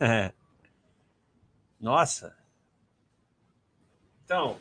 [0.00, 0.32] É.
[1.80, 2.36] Nossa.
[4.24, 4.58] Então,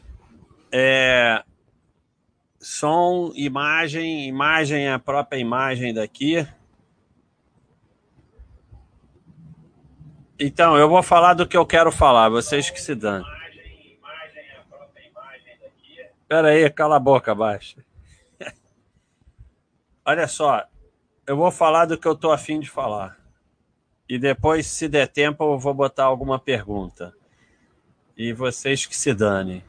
[0.72, 1.44] é,
[2.60, 6.48] som, imagem, imagem a própria imagem daqui.
[10.40, 13.24] Então, eu vou falar do que eu quero falar, vocês que se dão.
[16.22, 17.84] Espera aí, cala a boca, baixa.
[20.06, 20.66] Olha só,
[21.26, 23.18] eu vou falar do que eu tô afim de falar.
[24.10, 27.14] E depois, se der tempo, eu vou botar alguma pergunta.
[28.16, 29.64] E vocês que se danem.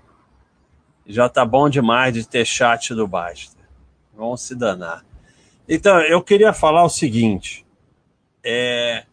[1.07, 3.59] Já tá bom demais de ter chat do Basta.
[4.15, 5.05] Vão se danar.
[5.69, 7.67] Então, eu queria falar o seguinte.
[8.45, 9.05] É,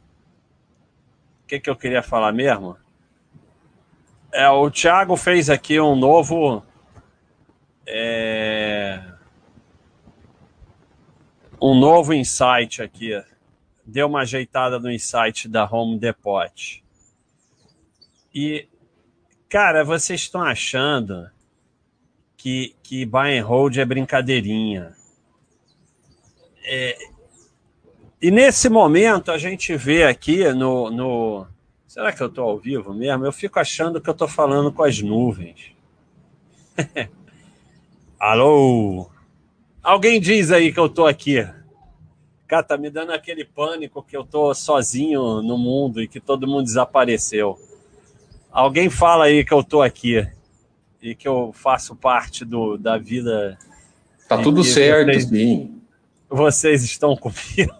[1.44, 2.78] o que, que eu queria falar mesmo?
[4.32, 6.64] É, o Thiago fez aqui um novo.
[7.88, 9.02] É,
[11.62, 13.12] um novo insight aqui.
[13.86, 16.84] Deu uma ajeitada no insight da Home Depot.
[18.34, 18.68] E,
[19.48, 21.30] cara, vocês estão achando
[22.36, 24.96] que, que buy and hold é brincadeirinha.
[26.64, 26.98] É,
[28.22, 31.48] e nesse momento a gente vê aqui no, no.
[31.88, 33.26] Será que eu estou ao vivo mesmo?
[33.26, 35.72] Eu fico achando que eu estou falando com as nuvens.
[38.20, 39.10] Alô?
[39.84, 41.48] Alguém diz aí que eu estou aqui.
[42.48, 46.48] Cara, tá me dando aquele pânico que eu estou sozinho no mundo e que todo
[46.48, 47.60] mundo desapareceu.
[48.52, 50.28] Alguém fala aí que eu estou aqui
[51.02, 53.58] e que eu faço parte do, da vida.
[54.30, 55.82] Tá tudo certo, vocês, sim.
[56.30, 57.76] Vocês estão comigo.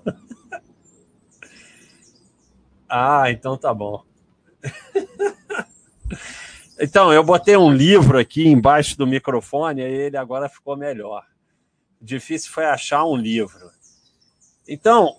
[2.90, 4.04] Ah, então tá bom.
[6.80, 11.24] então, eu botei um livro aqui embaixo do microfone e ele agora ficou melhor.
[12.02, 13.75] Difícil foi achar um livro.
[14.68, 15.16] Então,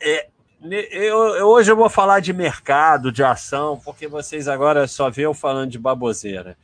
[0.00, 0.28] é,
[0.62, 5.22] eu, eu, hoje eu vou falar de mercado, de ação, porque vocês agora só vê
[5.22, 6.56] eu falando de baboseira.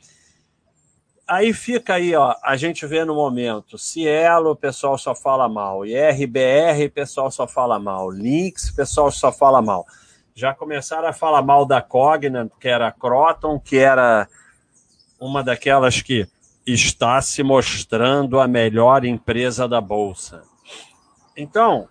[1.27, 5.85] Aí fica aí, ó, a gente vê no momento, Cielo, o pessoal só fala mal,
[5.85, 9.85] IRBR, o pessoal só fala mal, Lynx, o pessoal só fala mal
[10.35, 14.27] já começaram a falar mal da Cognant, que era a Croton, que era
[15.17, 16.27] uma daquelas que
[16.67, 20.43] está se mostrando a melhor empresa da Bolsa.
[21.37, 21.87] Então,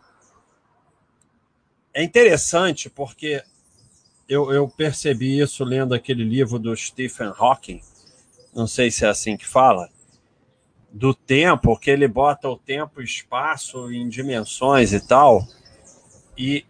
[1.94, 3.42] é interessante porque
[4.28, 7.80] eu, eu percebi isso lendo aquele livro do Stephen Hawking,
[8.52, 9.88] não sei se é assim que fala,
[10.90, 15.46] do tempo, que ele bota o tempo e espaço em dimensões e tal.
[16.36, 16.64] E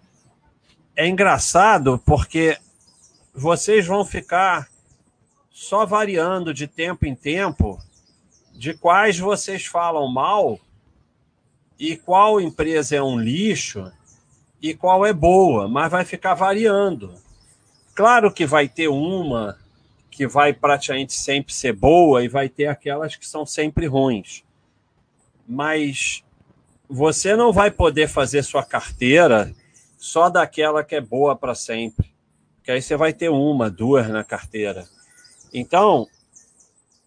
[0.96, 2.58] é engraçado porque
[3.34, 4.68] vocês vão ficar
[5.50, 7.78] só variando de tempo em tempo
[8.52, 10.58] de quais vocês falam mal
[11.78, 13.92] e qual empresa é um lixo
[14.64, 17.12] e qual é boa, mas vai ficar variando.
[17.94, 19.58] Claro que vai ter uma
[20.10, 24.42] que vai praticamente sempre ser boa e vai ter aquelas que são sempre ruins.
[25.46, 26.24] Mas
[26.88, 29.54] você não vai poder fazer sua carteira
[29.98, 32.10] só daquela que é boa para sempre.
[32.62, 34.88] Que aí você vai ter uma, duas na carteira.
[35.52, 36.08] Então,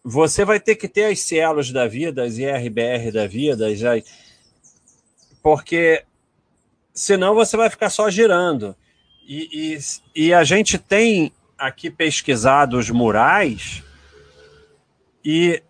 [0.04, 3.94] você vai ter que ter as cielos da vida, as IRBR da vida, já,
[5.42, 6.06] porque
[6.98, 8.76] senão você vai ficar só girando.
[9.24, 9.76] E,
[10.16, 13.84] e, e a gente tem aqui pesquisado os murais
[15.24, 15.62] e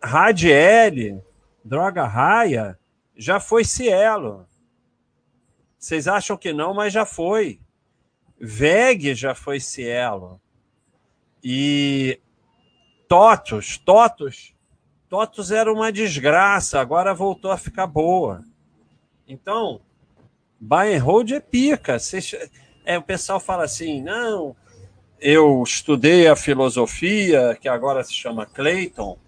[0.00, 1.24] Radiel,
[1.64, 2.78] Droga Raia,
[3.16, 4.46] já foi Cielo.
[5.76, 7.58] Vocês acham que não, mas já foi.
[8.40, 10.40] VEG já foi Cielo.
[11.42, 12.20] E
[13.08, 14.54] Totos, Totos,
[15.08, 18.44] Totos era uma desgraça, agora voltou a ficar boa.
[19.26, 19.80] Então,
[20.62, 21.96] buy and hold é pica.
[22.84, 24.54] É, o pessoal fala assim, não,
[25.20, 29.18] eu estudei a filosofia, que agora se chama Clayton,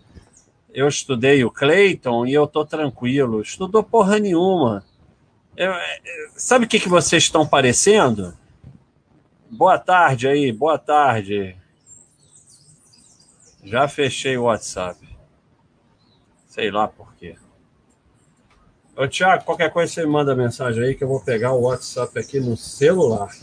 [0.72, 3.40] eu estudei o Clayton e eu tô tranquilo.
[3.42, 4.84] Estudou porra nenhuma.
[5.56, 5.72] Eu,
[6.36, 8.36] sabe o que, que vocês estão parecendo?
[9.48, 11.56] Boa tarde aí, boa tarde.
[13.62, 14.98] Já fechei o WhatsApp.
[16.48, 17.13] Sei lá por.
[18.96, 22.38] Ô, Thiago, qualquer coisa você manda mensagem aí que eu vou pegar o WhatsApp aqui
[22.38, 23.34] no celular.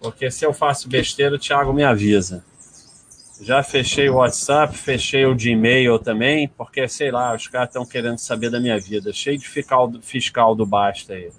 [0.00, 2.42] Porque se eu faço besteira, o Thiago me avisa.
[3.42, 8.18] Já fechei o WhatsApp, fechei o Gmail também, porque, sei lá, os caras estão querendo
[8.18, 9.12] saber da minha vida.
[9.12, 11.30] Cheio de fiscal, fiscal do Basta aí.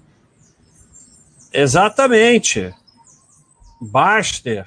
[1.52, 2.74] Exatamente.
[3.80, 4.66] Baster,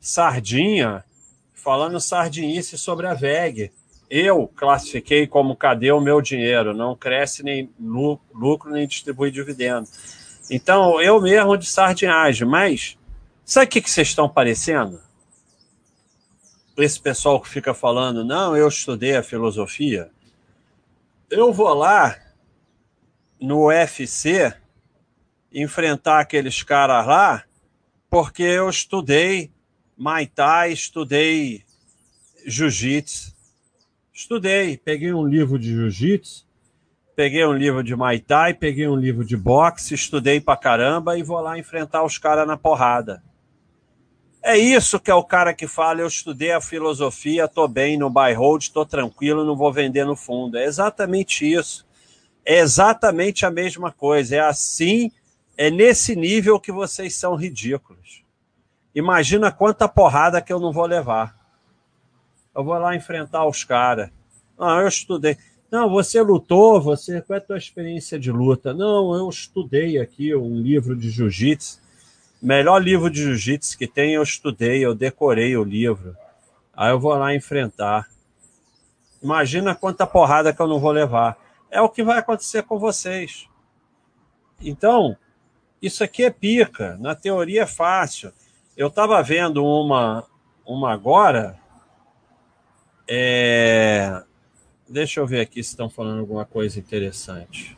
[0.00, 1.04] Sardinha,
[1.54, 3.72] falando sardinice sobre a VEG.
[4.08, 6.72] Eu classifiquei como cadê o meu dinheiro?
[6.72, 9.88] Não cresce nem lucro, nem distribui dividendo.
[10.50, 12.96] Então, eu mesmo de sardinhagem, mas
[13.44, 15.00] sabe o que, vocês estão parecendo?
[16.76, 20.10] Esse pessoal que fica falando, não, eu estudei a filosofia.
[21.28, 22.16] Eu vou lá
[23.40, 24.54] no UFC
[25.52, 27.44] enfrentar aqueles caras lá
[28.08, 29.50] porque eu estudei
[29.96, 30.30] Muay
[30.70, 31.64] estudei
[32.46, 33.35] Jiu-Jitsu.
[34.16, 36.46] Estudei, peguei um livro de Jiu-Jitsu,
[37.14, 41.22] peguei um livro de Muay Thai, peguei um livro de boxe, estudei pra caramba e
[41.22, 43.22] vou lá enfrentar os caras na porrada.
[44.42, 48.08] É isso que é o cara que fala, eu estudei a filosofia, tô bem no
[48.08, 50.56] buy hold, tô tranquilo, não vou vender no fundo.
[50.56, 51.86] É exatamente isso.
[52.42, 54.36] É exatamente a mesma coisa.
[54.36, 55.12] É assim,
[55.58, 58.24] é nesse nível que vocês são ridículos.
[58.94, 61.35] Imagina quanta porrada que eu não vou levar.
[62.56, 64.10] Eu vou lá enfrentar os caras.
[64.58, 65.36] Ah, eu estudei.
[65.70, 67.20] Não, você lutou, você.
[67.20, 68.72] Qual é a tua experiência de luta?
[68.72, 71.78] Não, eu estudei aqui um livro de jiu-jitsu.
[72.40, 76.16] Melhor livro de jiu-jitsu que tem, eu estudei, eu decorei o livro.
[76.74, 78.08] Aí eu vou lá enfrentar.
[79.22, 81.36] Imagina quanta porrada que eu não vou levar.
[81.70, 83.46] É o que vai acontecer com vocês.
[84.62, 85.14] Então,
[85.82, 86.96] isso aqui é pica.
[86.98, 88.32] Na teoria é fácil.
[88.74, 90.24] Eu estava vendo uma,
[90.64, 91.65] uma agora.
[93.08, 94.22] É...
[94.88, 97.76] Deixa eu ver aqui se estão falando alguma coisa interessante.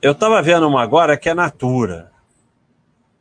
[0.00, 2.12] Eu estava vendo uma agora que é Natura.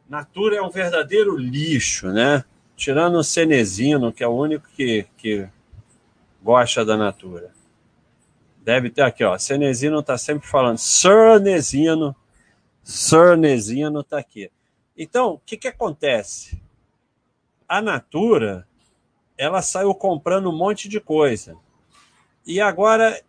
[0.07, 2.43] Natura é um verdadeiro lixo, né?
[2.75, 5.47] Tirando o Cenezino, que é o único que, que
[6.41, 7.51] gosta da Natura.
[8.61, 9.37] Deve ter aqui, ó.
[9.37, 10.77] Cenezino está sempre falando.
[10.77, 12.15] Sernezino.
[12.83, 14.51] Sernezino está aqui.
[14.97, 16.61] Então, o que, que acontece?
[17.67, 18.67] A Natura,
[19.37, 21.55] ela saiu comprando um monte de coisa.
[22.45, 23.21] E agora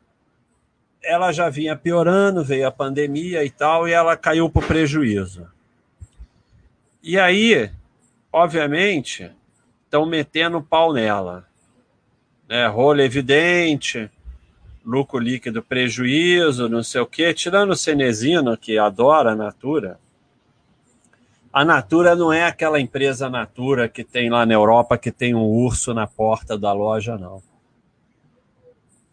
[1.02, 5.46] ela já vinha piorando, veio a pandemia e tal, e ela caiu para o prejuízo.
[7.02, 7.70] E aí,
[8.32, 9.30] obviamente,
[9.84, 11.46] estão metendo pau nela.
[12.48, 12.66] Né?
[12.66, 14.10] Rolo evidente,
[14.84, 17.32] lucro líquido prejuízo, não sei o quê.
[17.32, 19.98] Tirando o Cenezino, que adora a Natura,
[21.52, 25.44] a Natura não é aquela empresa Natura que tem lá na Europa que tem um
[25.44, 27.42] urso na porta da loja, não.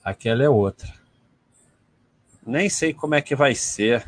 [0.04, 0.94] Aquela é outra.
[2.46, 4.06] Nem sei como é que vai ser.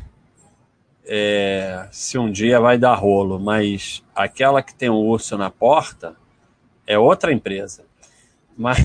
[1.10, 6.14] É, se um dia vai dar rolo, mas aquela que tem um urso na porta
[6.86, 7.84] é outra empresa.
[8.56, 8.78] Mas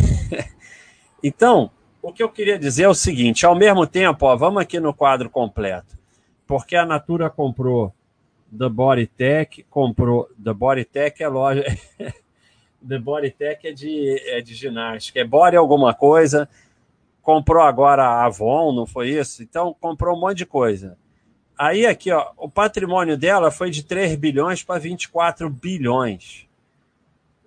[1.21, 1.69] então,
[2.01, 4.93] o que eu queria dizer é o seguinte: ao mesmo tempo, ó, vamos aqui no
[4.93, 5.97] quadro completo,
[6.47, 7.93] porque a Natura comprou
[8.57, 10.29] The Bodytech comprou.
[10.43, 11.63] The Bodytech é loja.
[12.87, 15.19] The Bodytech é de, é de ginástica.
[15.19, 16.47] É Body alguma coisa.
[17.21, 19.41] Comprou agora a Avon, não foi isso?
[19.41, 20.97] Então comprou um monte de coisa.
[21.57, 26.47] Aí aqui, ó, o patrimônio dela foi de 3 bilhões para 24 bilhões.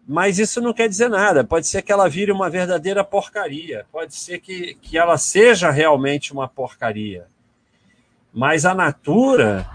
[0.08, 1.44] Mas isso não quer dizer nada.
[1.44, 3.84] Pode ser que ela vire uma verdadeira porcaria.
[3.92, 7.26] Pode ser que, que ela seja realmente uma porcaria.
[8.32, 9.68] Mas a Natura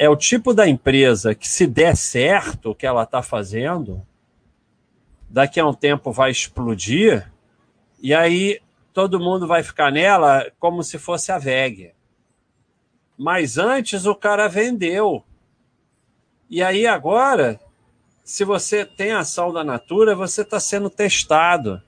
[0.00, 4.00] é o tipo da empresa que, se der certo o que ela está fazendo,
[5.28, 7.30] daqui a um tempo vai explodir,
[8.00, 8.62] e aí
[8.94, 11.92] todo mundo vai ficar nela como se fosse a VEG.
[13.18, 15.22] Mas antes o cara vendeu.
[16.48, 17.60] E aí agora,
[18.24, 21.78] se você tem ação da Natura, você está sendo testado.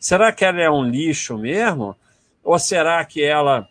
[0.00, 1.96] Será que ela é um lixo mesmo?
[2.42, 3.68] Ou será que ela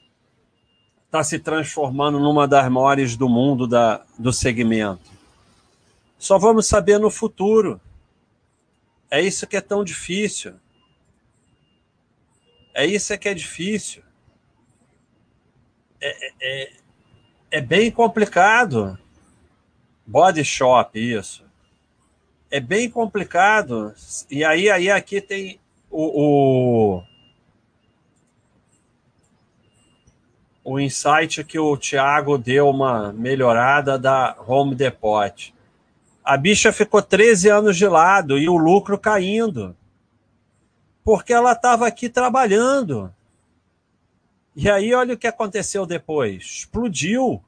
[1.06, 5.10] está se transformando numa das maiores do mundo da, do segmento.
[6.18, 7.80] Só vamos saber no futuro.
[9.10, 10.56] É isso que é tão difícil.
[12.74, 14.04] É isso que é difícil.
[16.02, 16.74] É, é, é,
[17.52, 19.00] é bem complicado.
[20.06, 21.46] Body shop, isso.
[22.52, 23.94] É bem complicado.
[24.30, 25.60] E aí, aí aqui tem
[25.90, 27.04] o, o
[30.66, 35.54] o insight que o Thiago deu uma melhorada da Home Depot.
[36.24, 39.78] A bicha ficou 13 anos de lado e o lucro caindo.
[41.04, 43.14] Porque ela estava aqui trabalhando.
[44.56, 46.44] E aí, olha o que aconteceu depois.
[46.44, 47.44] Explodiu.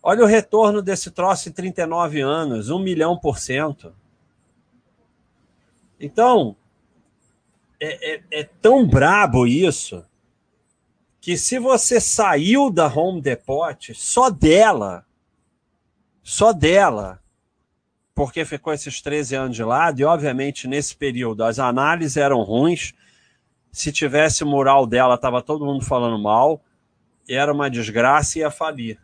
[0.00, 3.92] Olha o retorno desse troço em 39 anos, 1 milhão por cento.
[5.98, 6.54] Então,
[7.80, 10.04] é, é, é tão brabo isso
[11.24, 15.06] que se você saiu da Home Depot, só dela,
[16.22, 17.18] só dela,
[18.14, 22.92] porque ficou esses 13 anos de lado, e obviamente nesse período as análises eram ruins.
[23.72, 26.60] Se tivesse mural dela, estava todo mundo falando mal,
[27.26, 29.00] era uma desgraça e ia falir.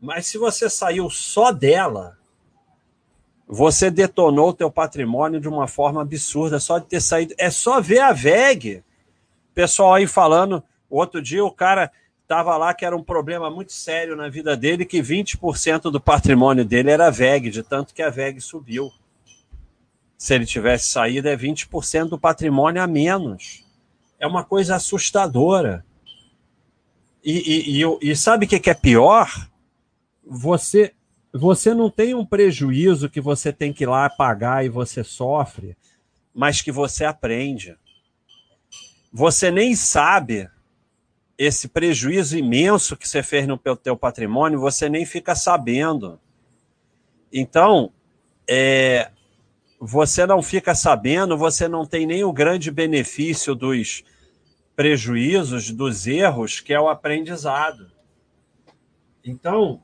[0.00, 2.16] Mas se você saiu só dela,
[3.46, 7.34] você detonou o teu patrimônio de uma forma absurda, só de ter saído.
[7.36, 8.82] É só ver a VEG.
[9.52, 10.64] Pessoal aí falando,
[10.98, 11.90] outro dia o cara
[12.22, 16.64] estava lá que era um problema muito sério na vida dele, que 20% do patrimônio
[16.64, 18.92] dele era VEG, de tanto que a VEG subiu.
[20.16, 23.64] Se ele tivesse saído, é 20% do patrimônio a menos.
[24.18, 25.84] É uma coisa assustadora.
[27.24, 29.48] E, e, e, e sabe o que é pior?
[30.24, 30.92] Você
[31.32, 35.76] você não tem um prejuízo que você tem que ir lá pagar e você sofre,
[36.34, 37.76] mas que você aprende.
[39.12, 40.48] Você nem sabe
[41.40, 46.20] esse prejuízo imenso que você fez no teu patrimônio, você nem fica sabendo.
[47.32, 47.94] Então,
[48.46, 49.10] é,
[49.80, 54.04] você não fica sabendo, você não tem nem o grande benefício dos
[54.76, 57.90] prejuízos, dos erros, que é o aprendizado.
[59.24, 59.80] Então,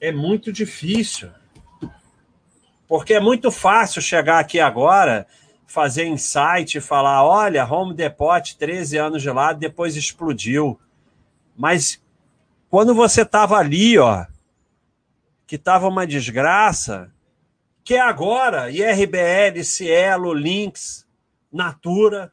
[0.00, 1.28] é muito difícil.
[2.86, 5.26] Porque é muito fácil chegar aqui agora,
[5.72, 10.78] fazer insight e falar: olha, Home Depot, 13 anos de lado, depois explodiu.
[11.56, 12.00] Mas
[12.68, 14.26] quando você estava ali, ó,
[15.46, 17.10] que estava uma desgraça,
[17.82, 21.06] que é agora, IRBL, Cielo, Lynx,
[21.50, 22.30] Natura,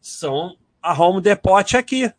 [0.00, 2.12] são a Home Depot aqui.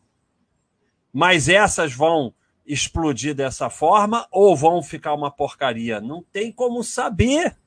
[1.11, 2.33] Mas essas vão
[2.65, 5.99] explodir dessa forma ou vão ficar uma porcaria?
[5.99, 7.58] Não tem como saber.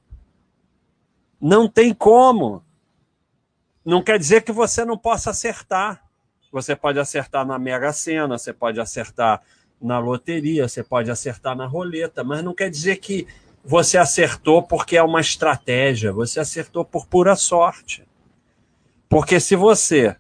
[1.42, 2.64] Não tem como.
[3.84, 6.04] Não quer dizer que você não possa acertar.
[6.52, 9.42] Você pode acertar na Mega Sena, você pode acertar
[9.80, 13.26] na loteria, você pode acertar na roleta, mas não quer dizer que
[13.64, 18.06] você acertou porque é uma estratégia, você acertou por pura sorte.
[19.08, 20.14] Porque se você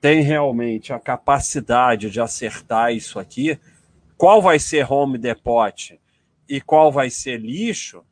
[0.00, 3.60] tem realmente a capacidade de acertar isso aqui,
[4.16, 6.00] qual vai ser home depot
[6.48, 8.02] e qual vai ser lixo,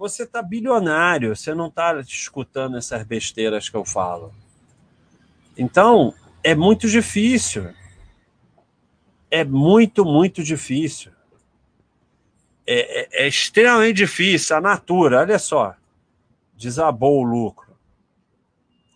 [0.00, 4.32] você está bilionário, você não está escutando essas besteiras que eu falo.
[5.58, 7.68] Então, é muito difícil.
[9.30, 11.12] É muito, muito difícil.
[12.66, 14.56] É, é, é extremamente difícil.
[14.56, 15.76] A Natura, olha só,
[16.56, 17.76] desabou o lucro.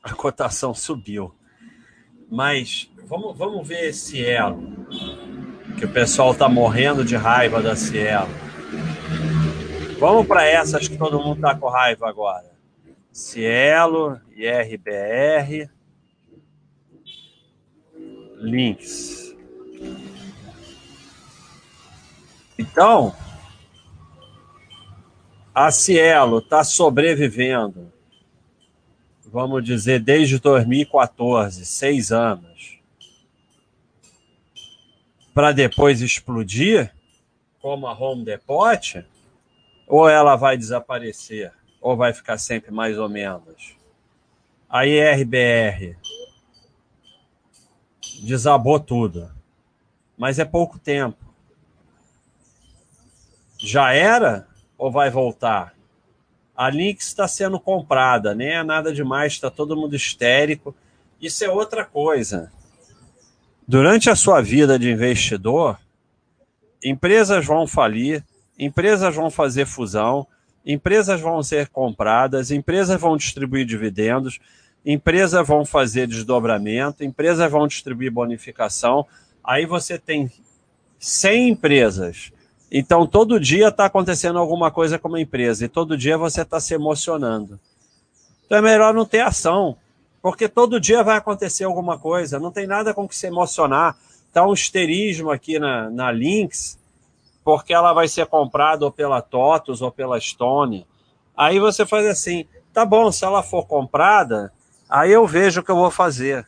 [0.03, 1.35] A cotação subiu.
[2.31, 4.87] Mas vamos, vamos ver esse elo
[5.77, 8.44] que o pessoal está morrendo de raiva da Cielo.
[9.99, 12.53] Vamos para essas que todo mundo está com raiva agora.
[13.13, 15.71] Cielo, IRBR,
[18.39, 19.35] links.
[22.59, 23.15] Então,
[25.55, 27.93] a Cielo está sobrevivendo,
[29.27, 32.81] vamos dizer, desde 2014, seis anos
[35.35, 36.93] para depois explodir,
[37.61, 39.05] como a Home Depot,
[39.97, 43.77] ou ela vai desaparecer, ou vai ficar sempre mais ou menos.
[44.69, 45.97] A IRBR
[48.21, 49.31] desabou tudo,
[50.19, 51.25] mas é pouco tempo.
[53.57, 55.77] Já era ou vai voltar?
[56.57, 60.75] A Lynx está sendo comprada, nem é nada demais, está todo mundo histérico.
[61.21, 62.53] Isso é outra coisa.
[63.67, 65.79] Durante a sua vida de investidor,
[66.83, 68.25] empresas vão falir,
[68.59, 70.27] empresas vão fazer fusão,
[70.65, 74.39] empresas vão ser compradas, empresas vão distribuir dividendos,
[74.85, 79.07] empresas vão fazer desdobramento, empresas vão distribuir bonificação.
[79.43, 80.31] Aí você tem
[80.99, 82.33] 100 empresas.
[82.71, 86.59] Então, todo dia está acontecendo alguma coisa com uma empresa e todo dia você está
[86.59, 87.61] se emocionando.
[88.47, 89.77] Então, é melhor não ter ação.
[90.25, 93.95] Porque todo dia vai acontecer alguma coisa, não tem nada com que se emocionar.
[94.27, 96.79] Está um histerismo aqui na, na Lynx,
[97.45, 100.87] porque ela vai ser comprada ou pela TOTUS ou pela Stone.
[101.37, 104.53] Aí você faz assim, tá bom, se ela for comprada,
[104.89, 106.47] aí eu vejo o que eu vou fazer.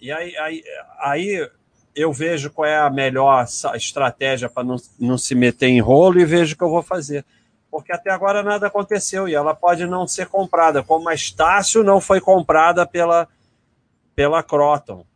[0.00, 0.64] E aí, aí,
[0.98, 1.50] aí
[1.94, 3.44] eu vejo qual é a melhor
[3.74, 7.24] estratégia para não, não se meter em rolo e vejo o que eu vou fazer
[7.70, 12.00] porque até agora nada aconteceu e ela pode não ser comprada, como a Estácio não
[12.00, 13.28] foi comprada pela,
[14.14, 15.06] pela Croton.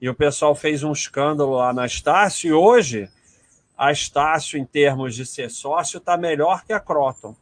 [0.00, 3.10] E o pessoal fez um escândalo lá na Estácio e hoje
[3.76, 7.36] a Estácio, em termos de ser sócio, está melhor que a Croton.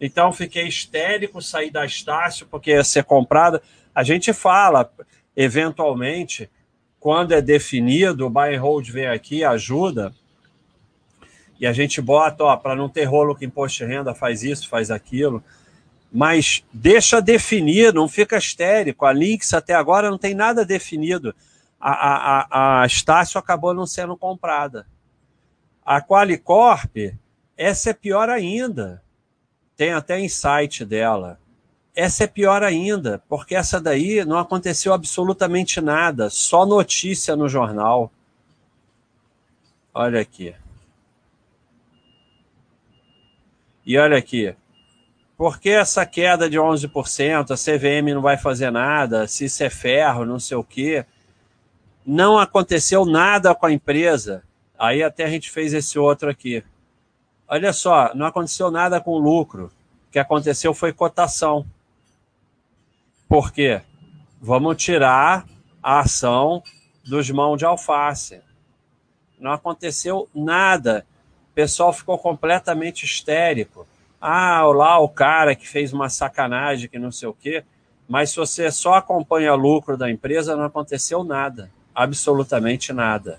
[0.00, 3.62] Então fiquei histérico, saí da Estácio porque ia ser comprada.
[3.94, 4.92] A gente fala,
[5.36, 6.50] eventualmente,
[6.98, 10.12] quando é definido, o buy and hold vem aqui, ajuda
[11.58, 14.68] e a gente bota, ó, para não ter rolo com imposto de renda, faz isso,
[14.68, 15.42] faz aquilo.
[16.12, 19.06] Mas deixa definir, não fica histérico.
[19.06, 21.34] A Lynx até agora não tem nada definido.
[21.80, 24.86] A, a, a, a Estácio acabou não sendo comprada.
[25.84, 27.14] A Qualicorp,
[27.56, 29.02] essa é pior ainda.
[29.76, 31.38] Tem até insight dela.
[31.94, 38.10] Essa é pior ainda, porque essa daí não aconteceu absolutamente nada, só notícia no jornal.
[39.92, 40.54] Olha aqui.
[43.86, 44.56] E olha aqui.
[45.36, 47.50] Por que essa queda de 11%?
[47.50, 51.04] A CVM não vai fazer nada, se isso é ferro, não sei o quê.
[52.04, 54.42] Não aconteceu nada com a empresa.
[54.78, 56.64] Aí até a gente fez esse outro aqui.
[57.46, 59.70] Olha só, não aconteceu nada com o lucro.
[60.08, 61.66] O que aconteceu foi cotação.
[63.28, 63.82] Por quê?
[64.40, 65.46] Vamos tirar
[65.82, 66.62] a ação
[67.04, 68.40] dos mãos de alface.
[69.38, 71.06] Não aconteceu nada.
[71.50, 73.86] O pessoal ficou completamente histérico.
[74.20, 77.64] Ah, lá o cara que fez uma sacanagem, que não sei o quê.
[78.08, 81.70] Mas se você só acompanha lucro da empresa, não aconteceu nada.
[81.94, 83.38] Absolutamente nada.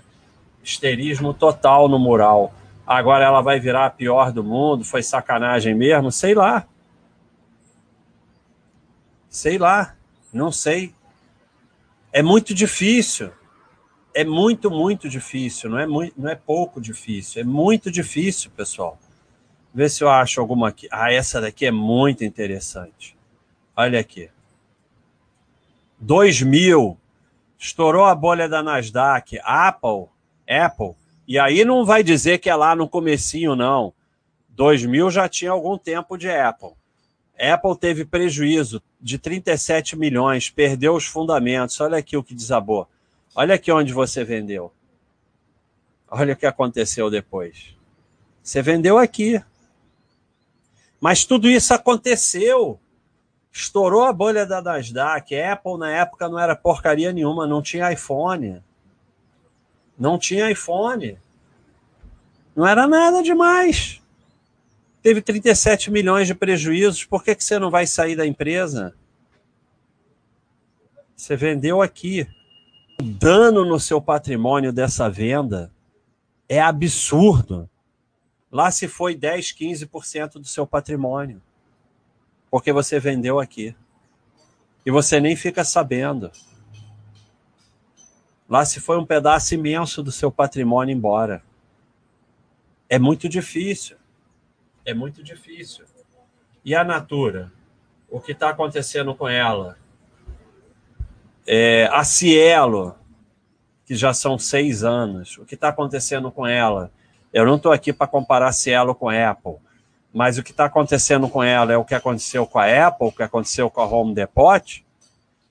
[0.66, 2.52] Histerismo total no mural.
[2.84, 6.10] Agora ela vai virar a pior do mundo, foi sacanagem mesmo?
[6.10, 6.66] Sei lá.
[9.30, 9.94] Sei lá,
[10.32, 10.92] não sei.
[12.12, 13.30] É muito difícil.
[14.12, 15.70] É muito, muito difícil.
[15.70, 17.42] Não é, muito, não é pouco difícil.
[17.42, 18.98] É muito difícil, pessoal.
[19.72, 20.88] Vê se eu acho alguma aqui.
[20.90, 23.16] Ah, essa daqui é muito interessante.
[23.76, 24.30] Olha aqui.
[26.00, 26.98] 2000.
[27.56, 29.38] Estourou a bolha da Nasdaq.
[29.44, 30.15] Apple.
[30.48, 30.94] Apple.
[31.26, 33.92] E aí não vai dizer que é lá no comecinho, não.
[34.50, 36.70] 2000 já tinha algum tempo de Apple.
[37.38, 41.80] Apple teve prejuízo de 37 milhões, perdeu os fundamentos.
[41.80, 42.88] Olha aqui o que desabou.
[43.34, 44.72] Olha aqui onde você vendeu.
[46.08, 47.76] Olha o que aconteceu depois.
[48.42, 49.42] Você vendeu aqui.
[51.00, 52.80] Mas tudo isso aconteceu.
[53.52, 55.38] Estourou a bolha da Nasdaq.
[55.38, 58.62] Apple, na época, não era porcaria nenhuma, não tinha iPhone.
[59.98, 61.18] Não tinha iPhone.
[62.54, 64.00] Não era nada demais
[65.06, 68.92] teve 37 milhões de prejuízos, por que, que você não vai sair da empresa?
[71.14, 72.26] Você vendeu aqui.
[73.00, 75.70] O dano no seu patrimônio dessa venda
[76.48, 77.70] é absurdo.
[78.50, 81.40] Lá se foi 10, 15% do seu patrimônio.
[82.50, 83.76] Porque você vendeu aqui.
[84.84, 86.32] E você nem fica sabendo.
[88.48, 91.42] Lá se foi um pedaço imenso do seu patrimônio embora.
[92.88, 93.96] É muito difícil
[94.86, 95.84] é muito difícil.
[96.64, 97.52] E a Natura?
[98.08, 99.76] O que está acontecendo com ela?
[101.44, 102.94] É, a Cielo,
[103.84, 106.90] que já são seis anos, o que está acontecendo com ela?
[107.32, 109.56] Eu não estou aqui para comparar Cielo com Apple,
[110.14, 113.12] mas o que está acontecendo com ela é o que aconteceu com a Apple, o
[113.12, 114.85] que aconteceu com a Home Depot,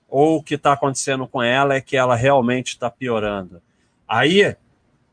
[0.08, 3.60] ou o que está acontecendo com ela é que ela realmente está piorando?
[4.06, 4.56] Aí,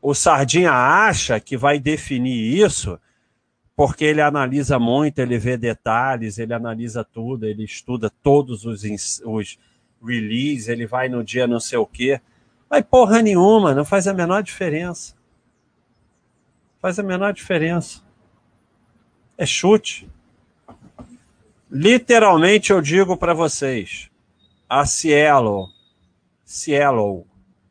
[0.00, 2.98] o Sardinha acha que vai definir isso
[3.76, 8.84] porque ele analisa muito, ele vê detalhes, ele analisa tudo, ele estuda todos os,
[9.24, 9.58] os
[10.02, 12.20] releases, ele vai no dia não sei o quê.
[12.70, 15.14] Vai porra nenhuma, não faz a menor diferença.
[16.80, 18.02] Faz a menor diferença.
[19.36, 20.08] É chute.
[21.70, 24.08] Literalmente eu digo para vocês,
[24.76, 25.70] a Cielo,
[26.44, 27.24] Cielo,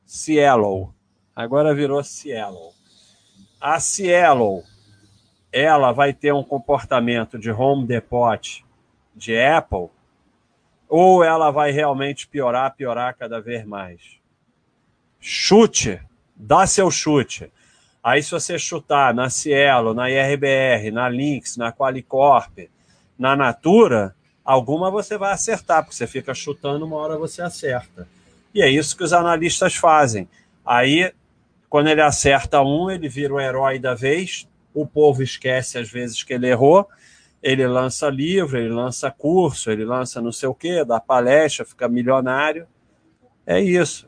[0.06, 0.96] Cielo,
[1.36, 2.72] agora virou Cielo.
[3.60, 4.63] A Cielo
[5.52, 8.63] ela vai ter um comportamento de Home Depot
[9.13, 9.89] de Apple,
[10.88, 14.18] ou ela vai realmente piorar, piorar cada vez mais?
[15.20, 16.00] Chute,
[16.34, 17.52] dá seu chute.
[18.02, 22.60] Aí se você chutar na Cielo, na IRBR, na Lynx, na Qualicorp,
[23.20, 28.08] na Natura, alguma você vai acertar, porque você fica chutando, uma hora você acerta.
[28.53, 30.27] E é isso que os analistas fazem.
[30.65, 31.12] Aí,
[31.69, 36.23] quando ele acerta um, ele vira o herói da vez, o povo esquece às vezes
[36.23, 36.88] que ele errou,
[37.41, 41.89] ele lança livro, ele lança curso, ele lança não sei o quê, dá palestra, fica
[41.89, 42.65] milionário.
[43.45, 44.08] É isso.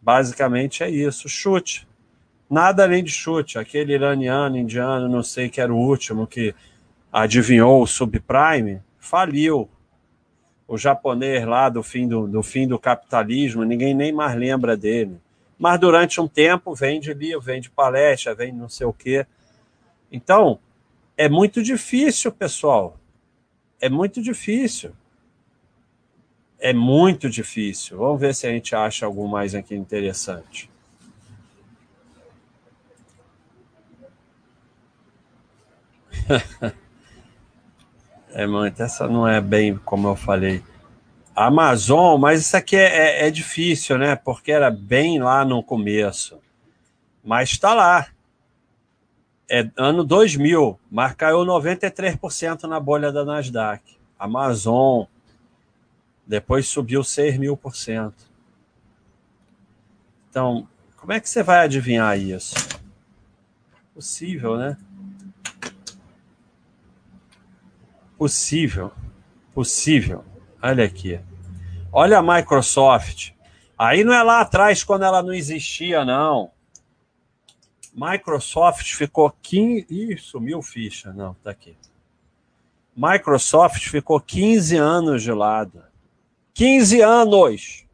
[0.00, 1.28] Basicamente é isso.
[1.28, 1.88] Chute.
[2.50, 3.58] Nada além de chute.
[3.58, 6.54] Aquele iraniano, indiano, não sei que era o último que
[7.10, 9.68] adivinhou o subprime, faliu.
[10.68, 15.18] O japonês lá do fim do, do fim do capitalismo, ninguém nem mais lembra dele.
[15.58, 19.26] Mas durante um tempo vende livro, vende palestra, vende não sei o quê.
[20.12, 20.60] Então,
[21.16, 22.96] é muito difícil, pessoal.
[23.80, 24.92] É muito difícil.
[26.58, 27.98] É muito difícil.
[27.98, 30.70] Vamos ver se a gente acha algo mais aqui interessante.
[38.32, 40.62] é muito, essa não é bem como eu falei.
[41.34, 44.16] Amazon, mas isso aqui é, é, é difícil, né?
[44.16, 46.38] Porque era bem lá no começo.
[47.24, 48.08] Mas está lá
[49.50, 53.98] é ano 2000, mas caiu 93% na bolha da Nasdaq.
[54.16, 55.06] Amazon,
[56.24, 58.30] depois subiu 6 mil por cento.
[60.30, 62.54] Então, como é que você vai adivinhar isso?
[63.92, 64.76] Possível, né?
[68.20, 68.92] Possível.
[69.54, 70.22] Possível.
[70.62, 71.18] Olha aqui.
[71.90, 73.30] Olha a Microsoft.
[73.78, 76.50] Aí não é lá atrás quando ela não existia, não.
[77.94, 79.86] Microsoft ficou 15.
[79.88, 81.14] Ih, sumiu ficha.
[81.14, 81.74] Não, tá aqui.
[82.94, 85.82] Microsoft ficou 15 anos de lado.
[86.52, 87.86] 15 anos.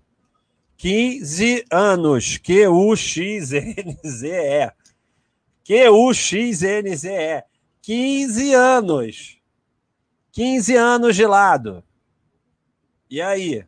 [0.77, 2.37] 15 anos.
[2.39, 3.53] Q-U-X-N-Z-E.
[5.63, 7.45] Q-U-X-N-Z-E.
[7.81, 9.36] 15 anos.
[10.37, 11.83] 15 anos de lado.
[13.09, 13.65] E aí?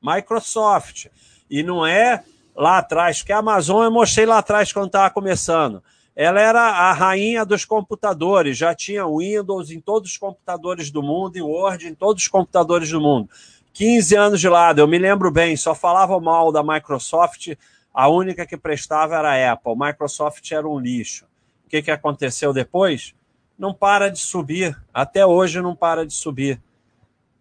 [0.00, 1.08] Microsoft.
[1.50, 2.22] E não é
[2.54, 5.82] lá atrás, que a Amazon eu mostrei lá atrás quando estava começando.
[6.14, 11.36] Ela era a rainha dos computadores, já tinha Windows em todos os computadores do mundo
[11.36, 13.28] e Word em todos os computadores do mundo.
[13.72, 17.56] 15 anos de lado, eu me lembro bem, só falava mal da Microsoft,
[17.92, 19.74] a única que prestava era a Apple.
[19.76, 21.24] Microsoft era um lixo.
[21.66, 23.16] O que, que aconteceu depois?
[23.58, 26.60] Não para de subir, até hoje não para de subir.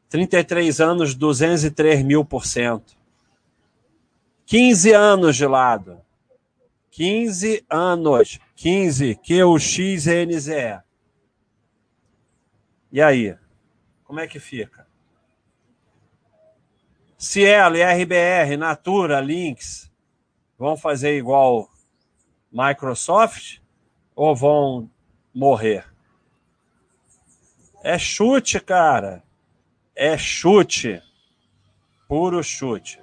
[0.09, 2.97] 33 anos, 203 mil por cento.
[4.45, 6.01] 15 anos de lado.
[6.91, 8.39] 15 anos.
[8.55, 10.81] 15, QXNZE.
[12.91, 13.35] E aí?
[14.03, 14.85] Como é que fica?
[17.17, 19.89] Cielo, RBR, Natura, Lynx,
[20.57, 21.69] vão fazer igual
[22.51, 23.59] Microsoft
[24.13, 24.89] ou vão
[25.33, 25.90] morrer?
[27.83, 29.23] É chute, cara.
[29.95, 31.01] É chute.
[32.07, 32.99] Puro chute.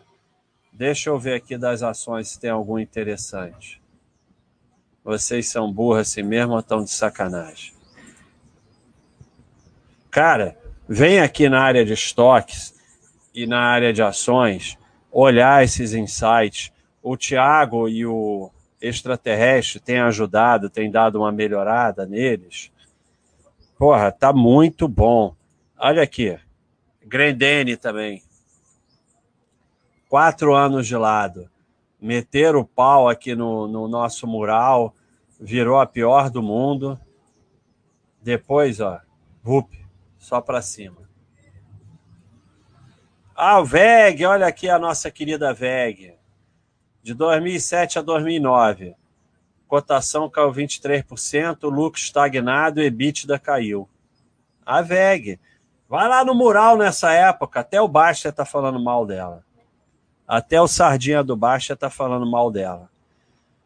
[0.73, 3.83] Deixa eu ver aqui das ações se tem algum interessante.
[5.03, 7.73] Vocês são burros assim mesmo ou estão de sacanagem?
[10.11, 10.57] Cara,
[10.89, 12.75] vem aqui na área de estoques
[13.35, 14.79] e na área de ações,
[15.11, 16.73] olhar esses insights.
[17.03, 22.71] O Tiago e o extraterrestre têm ajudado, têm dado uma melhorada neles.
[23.79, 25.37] Porra, tá muito bom.
[25.79, 26.37] Olha aqui.
[27.01, 28.25] Grendene também.
[30.09, 31.49] Quatro anos de lado.
[32.01, 34.93] Meter o pau aqui no, no nosso mural.
[35.39, 36.99] Virou a pior do mundo.
[38.21, 39.01] Depois, ó.
[39.45, 39.73] Vup,
[40.19, 41.09] só para cima.
[43.33, 46.17] Ah, o VEG, olha aqui a nossa querida VEG.
[47.01, 48.97] De 2007 a 2009.
[49.69, 53.87] Cotação caiu 23%, lucro estagnado EBITDA caiu.
[54.65, 55.39] A VEG.
[55.87, 59.45] Vai lá no mural nessa época, até o Baixa está falando mal dela.
[60.27, 62.91] Até o Sardinha do Baixa está falando mal dela.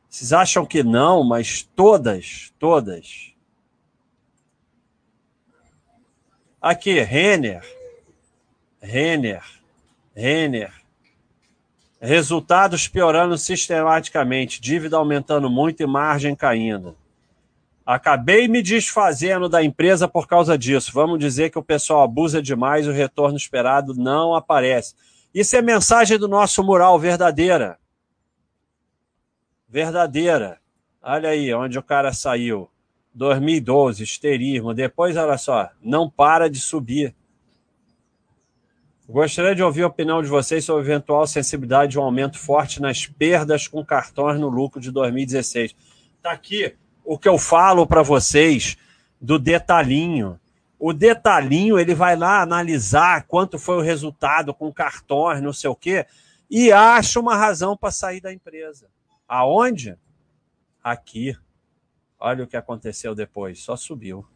[0.09, 3.33] Vocês acham que não, mas todas, todas.
[6.61, 7.63] Aqui, Renner.
[8.81, 9.43] Renner.
[10.15, 10.82] Renner.
[12.05, 16.97] Resultados piorando sistematicamente, dívida aumentando muito e margem caindo.
[17.87, 20.91] Acabei me desfazendo da empresa por causa disso.
[20.93, 24.97] Vamos dizer que o pessoal abusa demais o retorno esperado não aparece.
[25.33, 27.79] Isso é mensagem do nosso mural verdadeira.
[29.69, 30.59] Verdadeira.
[31.01, 32.69] Olha aí onde o cara saiu.
[33.15, 34.75] 2012, esterismo.
[34.75, 37.15] Depois, olha só, não para de subir.
[39.13, 42.81] Gostaria de ouvir a opinião de vocês sobre a eventual sensibilidade de um aumento forte
[42.81, 45.77] nas perdas com cartões no lucro de 2016.
[46.17, 48.75] Está aqui o que eu falo para vocês
[49.21, 50.41] do detalhinho.
[50.79, 55.77] O detalhinho, ele vai lá analisar quanto foi o resultado com cartões, não sei o
[55.77, 56.07] quê,
[56.51, 58.87] e acha uma razão para sair da empresa.
[59.29, 59.95] Aonde?
[60.83, 61.37] Aqui.
[62.19, 64.27] Olha o que aconteceu depois, só subiu.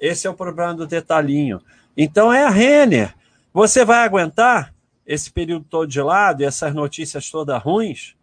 [0.00, 1.60] Esse é o problema do detalhinho.
[1.94, 3.19] Então é a Renner.
[3.52, 4.72] Você vai aguentar
[5.04, 8.14] esse período todo de lado e essas notícias todas ruins?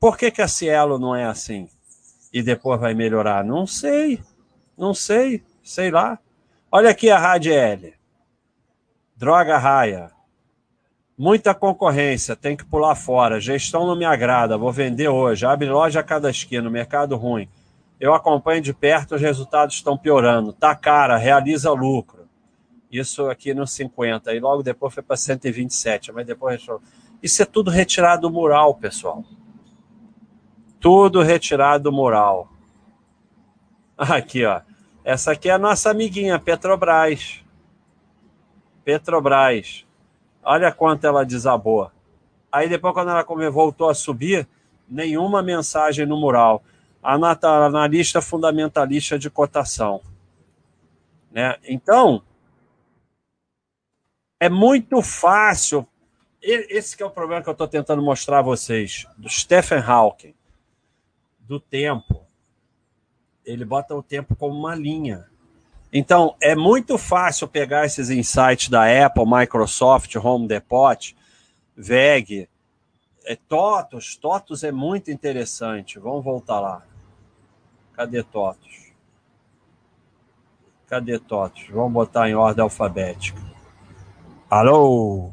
[0.00, 1.68] Por que, que a Cielo não é assim?
[2.32, 3.44] E depois vai melhorar?
[3.44, 4.20] Não sei.
[4.76, 5.44] Não sei.
[5.62, 6.18] Sei lá.
[6.70, 7.94] Olha aqui a Rádio L.
[9.14, 10.10] Droga raia.
[11.18, 13.38] Muita concorrência, tem que pular fora.
[13.38, 15.44] Gestão não me agrada, vou vender hoje.
[15.44, 17.46] Abre loja a cada esquina, mercado ruim.
[18.00, 20.52] Eu acompanho de perto, os resultados estão piorando.
[20.52, 22.21] Tá cara, realiza lucro.
[22.92, 24.34] Isso aqui no 50.
[24.34, 26.12] E logo depois foi para 127.
[26.12, 26.64] Mas depois.
[27.22, 29.24] Isso é tudo retirado do mural, pessoal.
[30.78, 32.50] Tudo retirado do mural.
[33.96, 34.60] Aqui, ó.
[35.04, 37.42] Essa aqui é a nossa amiguinha, Petrobras.
[38.84, 39.86] Petrobras.
[40.44, 41.90] Olha quanto ela desabou.
[42.50, 44.46] Aí depois, quando ela voltou a subir,
[44.88, 46.62] nenhuma mensagem no mural.
[47.02, 50.02] analista fundamentalista de cotação.
[51.30, 51.56] Né?
[51.64, 52.22] Então,
[54.42, 55.86] é muito fácil.
[56.42, 60.34] Esse é o problema que eu estou tentando mostrar a vocês, do Stephen Hawking,
[61.38, 62.26] do tempo.
[63.44, 65.28] Ele bota o tempo como uma linha.
[65.92, 71.14] Então, é muito fácil pegar esses insights da Apple, Microsoft, Home Depot,
[71.76, 72.48] VEG,
[73.24, 74.16] é, TOTOS.
[74.16, 76.00] TOTOS é muito interessante.
[76.00, 76.82] Vamos voltar lá.
[77.92, 78.92] Cadê TOTOS?
[80.88, 81.68] Cadê TOTOS?
[81.70, 83.51] Vamos botar em ordem alfabética.
[84.54, 85.32] Alô?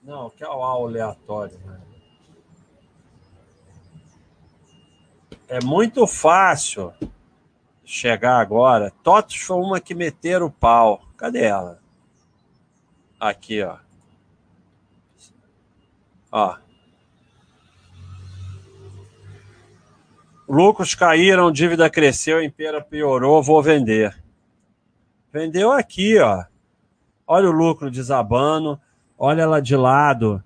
[0.00, 1.58] Não, que é o aleatório.
[1.58, 1.80] Né?
[5.48, 6.94] É muito fácil
[7.84, 8.92] chegar agora.
[9.02, 11.02] TOTOS foi uma que meteram o pau.
[11.16, 11.82] Cadê ela?
[13.18, 13.78] Aqui, ó.
[16.30, 16.58] Ó.
[20.48, 24.16] Lucros caíram, dívida cresceu, Impera piorou, vou vender.
[25.32, 26.51] Vendeu aqui, ó.
[27.26, 28.80] Olha o lucro desabando,
[29.18, 30.42] olha ela de lado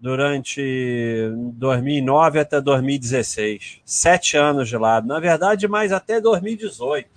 [0.00, 3.80] durante 2009 até 2016.
[3.84, 5.06] Sete anos de lado.
[5.06, 7.08] Na verdade, mais até 2018.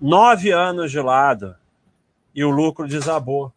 [0.00, 1.56] Nove anos de lado.
[2.34, 3.52] E o lucro desabou.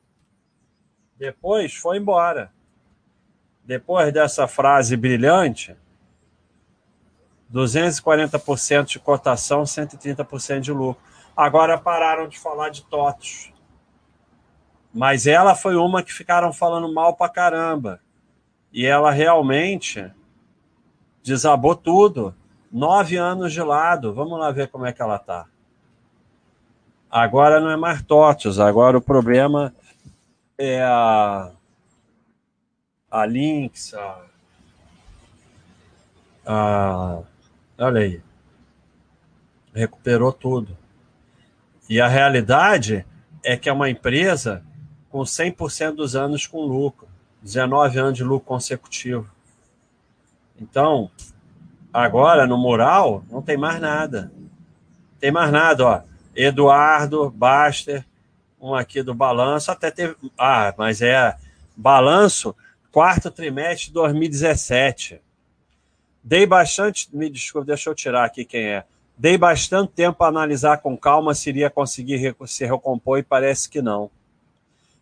[1.19, 2.52] Depois foi embora.
[3.63, 5.76] Depois dessa frase brilhante,
[7.54, 11.02] 240% de cotação, 130% de lucro.
[11.38, 13.54] Agora pararam de falar de TOTOS.
[14.94, 18.00] Mas ela foi uma que ficaram falando mal pra caramba.
[18.74, 20.12] E ela realmente
[21.24, 22.36] desabou tudo.
[22.72, 24.14] Nove anos de lado.
[24.14, 25.48] Vamos lá ver como é que ela tá.
[27.12, 29.76] Agora não é mais TOTOS, agora o problema
[30.58, 31.52] é a,
[33.10, 34.26] a Lynx, a,
[36.46, 37.20] a,
[37.78, 38.22] olha aí,
[39.74, 40.78] recuperou tudo.
[41.90, 43.06] E a realidade
[43.44, 44.64] é que é uma empresa
[45.12, 47.08] com 100% dos anos com lucro.
[47.41, 49.30] 19 anos de lucro consecutivo.
[50.60, 51.10] Então,
[51.91, 54.32] agora no mural não tem mais nada.
[55.19, 56.02] Tem mais nada, ó.
[56.36, 58.06] Eduardo, Baster,
[58.60, 60.15] um aqui do balanço, até teve.
[60.38, 61.36] Ah, mas é
[61.76, 62.56] balanço
[62.91, 65.21] quarto trimestre de 2017.
[66.24, 67.10] Dei bastante.
[67.12, 68.86] Me desculpe, deixa eu tirar aqui quem é.
[69.17, 73.82] Dei bastante tempo para analisar com calma se iria conseguir se recompor e parece que
[73.82, 74.10] não.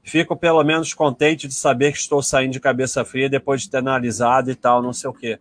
[0.03, 3.77] Fico pelo menos contente de saber que estou saindo de cabeça fria depois de ter
[3.77, 5.39] analisado e tal, não sei o quê.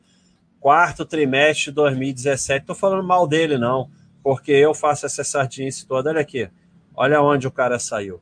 [0.61, 2.63] Quarto trimestre de 2017.
[2.63, 3.89] Estou falando mal dele, não,
[4.23, 6.11] porque eu faço essa sardinice toda.
[6.11, 6.51] Olha aqui.
[6.95, 8.21] Olha onde o cara saiu.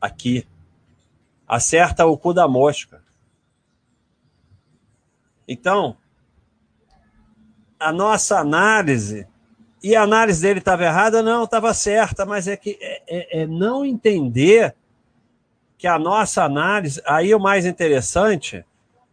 [0.00, 0.46] Aqui.
[1.46, 3.02] Acerta o cu da mosca.
[5.46, 5.96] Então,
[7.78, 9.26] a nossa análise.
[9.82, 11.22] E a análise dele estava errada?
[11.22, 14.74] Não, estava certa, mas é que é, é, é não entender
[15.80, 18.62] que a nossa análise, aí o mais interessante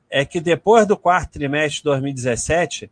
[0.09, 2.91] é que depois do quarto trimestre de 2017,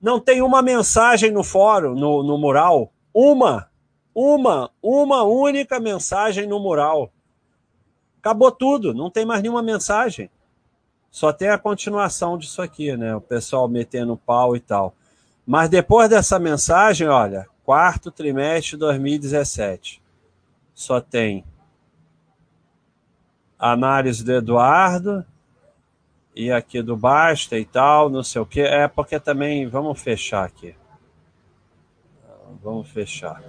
[0.00, 2.92] não tem uma mensagem no fórum, no, no mural.
[3.12, 3.68] Uma,
[4.14, 7.10] uma, uma única mensagem no mural.
[8.20, 10.30] Acabou tudo, não tem mais nenhuma mensagem.
[11.10, 13.16] Só tem a continuação disso aqui, né?
[13.16, 14.94] O pessoal metendo pau e tal.
[15.44, 20.00] Mas depois dessa mensagem, olha, quarto trimestre de 2017,
[20.72, 21.44] só tem
[23.72, 25.24] análise do Eduardo
[26.34, 28.60] e aqui do Basta e tal, não sei o que.
[28.60, 30.74] É porque também, vamos fechar aqui.
[32.62, 33.42] Vamos fechar.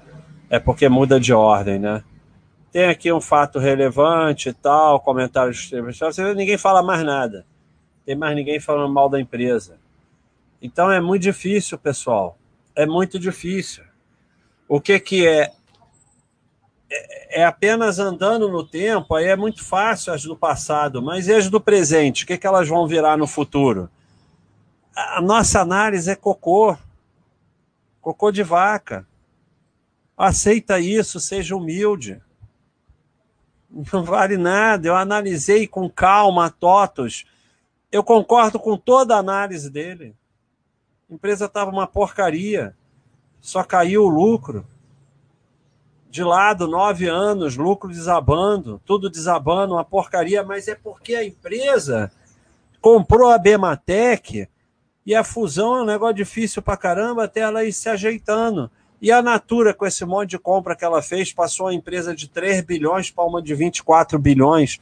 [0.49, 2.03] É porque muda de ordem, né?
[2.71, 7.45] Tem aqui um fato relevante e tal, comentários de ninguém fala mais nada.
[8.05, 9.77] Tem mais ninguém falando mal da empresa.
[10.61, 12.37] Então é muito difícil, pessoal.
[12.75, 13.83] É muito difícil.
[14.67, 15.51] O que que é
[16.89, 21.33] é, é apenas andando no tempo, aí é muito fácil as do passado, mas e
[21.33, 22.23] as do presente?
[22.23, 23.89] O que, que elas vão virar no futuro?
[24.95, 26.77] A nossa análise é cocô.
[28.01, 29.05] Cocô de vaca.
[30.17, 32.21] Aceita isso, seja humilde.
[33.69, 34.87] Não vale nada.
[34.87, 37.25] Eu analisei com calma a TOTOS.
[37.91, 40.15] Eu concordo com toda a análise dele.
[41.09, 42.75] A empresa estava uma porcaria.
[43.39, 44.65] Só caiu o lucro
[46.17, 52.11] de lado nove anos, lucro desabando, tudo desabando, uma porcaria, mas é porque a empresa
[52.81, 54.49] comprou a Bematec
[55.05, 58.71] e a fusão é um negócio difícil pra caramba até ela ir se ajeitando.
[58.99, 62.27] E a Natura, com esse monte de compra que ela fez, passou a empresa de
[62.27, 64.79] 3 bilhões para uma de 24 bilhões.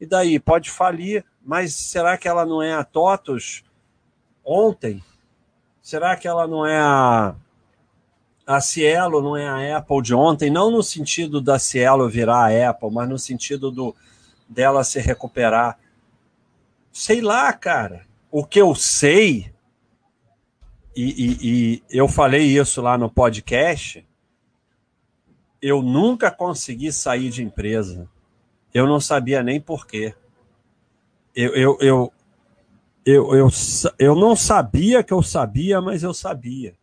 [0.00, 0.40] E daí?
[0.40, 3.62] Pode falir, mas será que ela não é a TOTOS
[4.42, 5.04] ontem?
[5.82, 7.34] Será que ela não é a
[8.52, 12.70] a Cielo não é a Apple de ontem, não no sentido da Cielo virar a
[12.70, 13.94] Apple, mas no sentido do
[14.48, 15.78] dela se recuperar.
[16.92, 18.06] Sei lá, cara.
[18.30, 19.52] O que eu sei,
[20.96, 24.06] e, e, e eu falei isso lá no podcast,
[25.60, 28.08] eu nunca consegui sair de empresa.
[28.72, 30.14] Eu não sabia nem porquê.
[31.34, 32.12] Eu, eu, eu,
[33.04, 33.48] eu, eu,
[33.98, 36.74] eu não sabia que eu sabia, mas eu sabia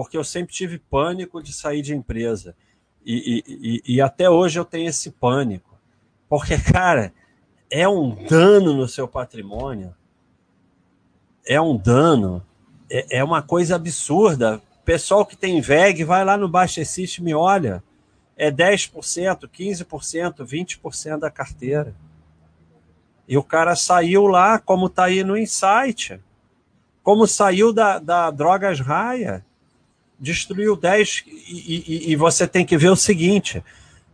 [0.00, 2.56] porque eu sempre tive pânico de sair de empresa.
[3.04, 5.78] E, e, e, até hoje eu tenho esse pânico.
[6.26, 7.12] Porque, cara,
[7.70, 9.94] é um dano no seu patrimônio.
[11.46, 12.42] É um dano.
[12.88, 14.62] É, é uma coisa absurda.
[14.86, 17.84] Pessoal que tem VEG, vai lá no Baixa e olha.
[18.38, 21.94] É 10%, 15%, 20% da carteira.
[23.28, 26.18] E o cara saiu lá, como está aí no Insight.
[27.02, 29.44] Como saiu da, da Drogas Raia
[30.20, 33.64] destruiu 10 e, e, e, você tem que ver o seguinte: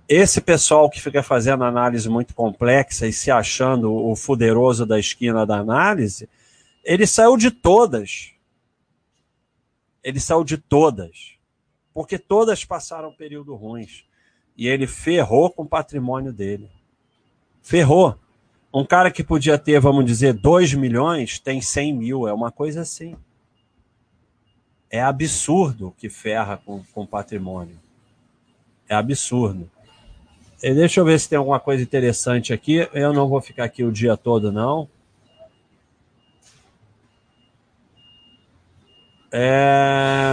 [0.09, 5.45] esse pessoal que fica fazendo análise muito complexa e se achando o fuderoso da esquina
[5.45, 6.29] da análise,
[6.85, 8.33] ele saiu de todas.
[10.03, 11.35] Ele saiu de todas.
[11.93, 14.05] Porque todas passaram período ruins.
[14.57, 16.71] E ele ferrou com o patrimônio dele.
[17.63, 18.17] Ferrou.
[18.73, 22.29] Um cara que podia ter, vamos dizer, 2 milhões, tem 100 mil.
[22.29, 23.17] É uma coisa assim
[24.97, 27.79] é absurdo que ferra com, com patrimônio.
[28.89, 29.71] É absurdo.
[30.63, 32.89] E deixa eu ver se tem alguma coisa interessante aqui.
[32.93, 34.89] Eu não vou ficar aqui o dia todo, não.
[39.31, 40.27] É...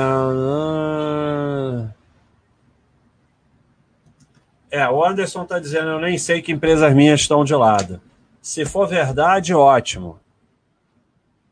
[4.72, 8.02] é, o Anderson está dizendo: eu nem sei que empresas minhas estão de lado.
[8.42, 10.20] Se for verdade, ótimo.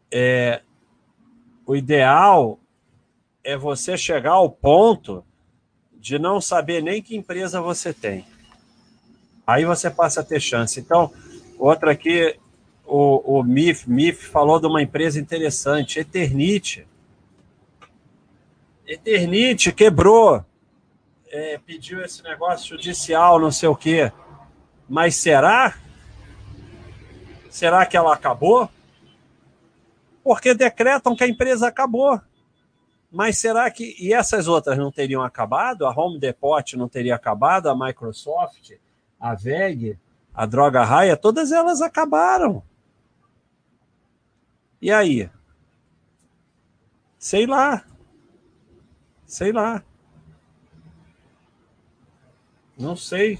[0.09, 0.61] É,
[1.65, 2.57] o ideal
[3.43, 5.25] é você chegar ao ponto
[5.93, 8.25] de não saber nem que empresa você tem.
[9.45, 10.79] Aí você passa a ter chance.
[10.79, 11.11] Então,
[11.57, 12.37] outra aqui,
[12.85, 16.87] o, o MIF, MIF falou de uma empresa interessante, Eternite.
[18.85, 20.43] Eternite quebrou,
[21.29, 24.11] é, pediu esse negócio judicial, não sei o quê.
[24.89, 25.77] Mas será?
[27.49, 28.69] Será que ela acabou?
[30.23, 32.19] Porque decretam que a empresa acabou.
[33.11, 33.95] Mas será que.
[33.99, 35.85] E essas outras não teriam acabado?
[35.85, 37.67] A Home Depot não teria acabado?
[37.67, 38.71] A Microsoft,
[39.19, 39.99] a VEG,
[40.33, 42.63] a Droga Raia, todas elas acabaram.
[44.81, 45.29] E aí?
[47.19, 47.83] Sei lá.
[49.25, 49.83] Sei lá.
[52.77, 53.39] Não sei.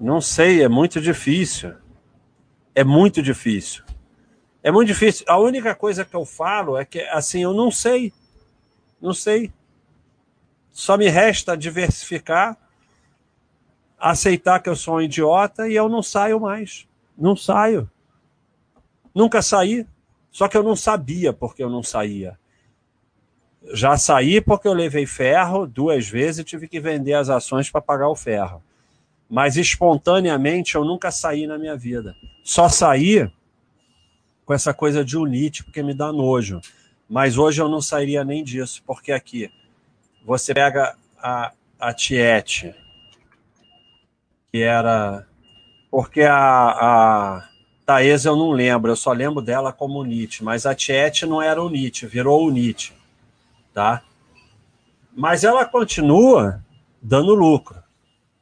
[0.00, 1.74] Não sei, é muito difícil.
[2.74, 3.87] É muito difícil.
[4.62, 5.24] É muito difícil.
[5.28, 8.12] A única coisa que eu falo é que, assim, eu não sei.
[9.00, 9.52] Não sei.
[10.70, 12.56] Só me resta diversificar,
[13.98, 16.86] aceitar que eu sou um idiota e eu não saio mais.
[17.16, 17.90] Não saio.
[19.14, 19.86] Nunca saí.
[20.30, 22.38] Só que eu não sabia porque eu não saía.
[23.72, 27.80] Já saí porque eu levei ferro duas vezes e tive que vender as ações para
[27.80, 28.62] pagar o ferro.
[29.28, 32.14] Mas espontaneamente eu nunca saí na minha vida.
[32.44, 33.30] Só saí
[34.48, 36.62] com essa coisa de unite, porque me dá nojo.
[37.06, 39.52] Mas hoje eu não sairia nem disso, porque aqui
[40.24, 42.74] você pega a, a Tiete,
[44.50, 45.26] que era.
[45.90, 47.48] Porque a, a
[47.84, 51.62] Thaís eu não lembro, eu só lembro dela como Unite, mas a Tiete não era
[51.62, 52.94] Unite, virou Unite.
[53.74, 54.02] Tá?
[55.14, 56.64] Mas ela continua
[57.02, 57.82] dando lucro.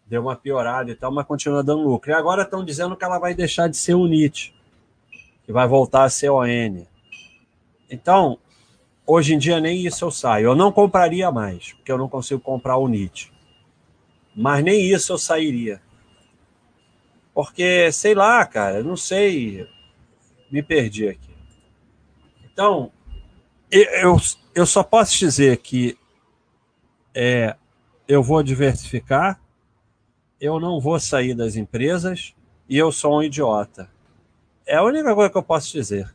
[0.07, 2.13] Deu uma piorada e tal, mas continua dando lucro.
[2.13, 4.56] E agora estão dizendo que ela vai deixar de ser Unite
[5.47, 6.85] que vai voltar a ser ON.
[7.89, 8.39] Então,
[9.07, 10.47] hoje em dia nem isso eu saio.
[10.47, 13.33] Eu não compraria mais, porque eu não consigo comprar o NIT.
[14.35, 15.81] Mas nem isso eu sairia.
[17.33, 19.69] Porque, sei lá, cara, não sei.
[20.51, 21.35] Me perdi aqui.
[22.45, 22.91] Então,
[23.71, 24.17] eu,
[24.55, 25.97] eu só posso dizer que
[27.15, 27.57] é,
[28.09, 29.41] eu vou diversificar,
[30.41, 32.35] eu não vou sair das empresas
[32.69, 33.91] e eu sou um idiota.
[34.67, 36.13] É a única coisa que eu posso dizer.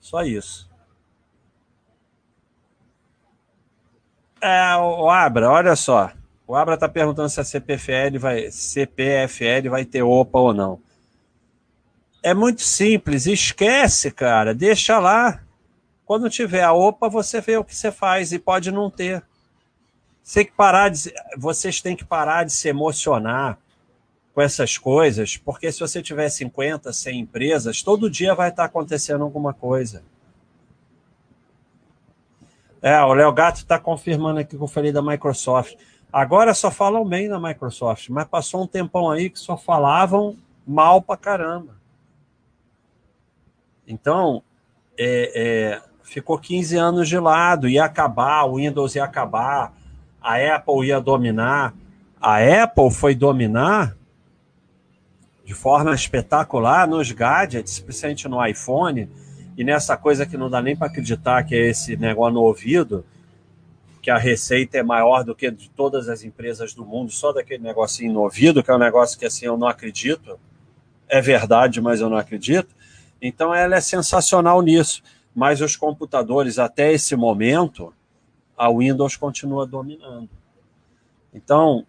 [0.00, 0.68] Só isso.
[4.40, 6.10] É, o Abra, olha só.
[6.46, 10.80] O Abra está perguntando se a CPFL vai, CPFL vai ter OPA ou não.
[12.22, 15.42] É muito simples, esquece, cara, deixa lá.
[16.04, 19.22] Quando tiver a OPA, você vê o que você faz e pode não ter.
[20.22, 23.58] Você que parar de, vocês têm que parar de se emocionar
[24.34, 29.24] com essas coisas, porque se você tiver 50, 100 empresas, todo dia vai estar acontecendo
[29.24, 30.02] alguma coisa.
[32.80, 35.76] É, o Léo Gato está confirmando aqui que eu falei da Microsoft.
[36.12, 41.02] Agora só falam bem da Microsoft, mas passou um tempão aí que só falavam mal
[41.02, 41.76] pra caramba.
[43.86, 44.42] Então,
[44.96, 49.72] é, é, ficou 15 anos de lado, ia acabar, o Windows ia acabar,
[50.20, 51.74] a Apple ia dominar.
[52.20, 53.97] A Apple foi dominar
[55.48, 59.08] de forma espetacular nos gadgets, principalmente no iPhone,
[59.56, 63.02] e nessa coisa que não dá nem para acreditar que é esse negócio no ouvido,
[64.02, 67.62] que a receita é maior do que de todas as empresas do mundo, só daquele
[67.62, 70.38] negocinho no ouvido, que é um negócio que assim eu não acredito.
[71.08, 72.76] É verdade, mas eu não acredito.
[73.20, 75.02] Então ela é sensacional nisso.
[75.34, 77.94] Mas os computadores, até esse momento,
[78.54, 80.28] a Windows continua dominando.
[81.32, 81.86] Então,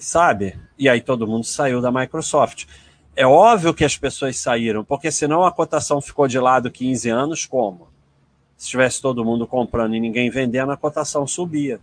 [0.00, 0.56] sabe?
[0.78, 2.66] E aí todo mundo saiu da Microsoft.
[3.16, 7.44] É óbvio que as pessoas saíram, porque senão a cotação ficou de lado 15 anos,
[7.44, 7.88] como?
[8.56, 11.80] Se tivesse todo mundo comprando e ninguém vendendo, a cotação subia.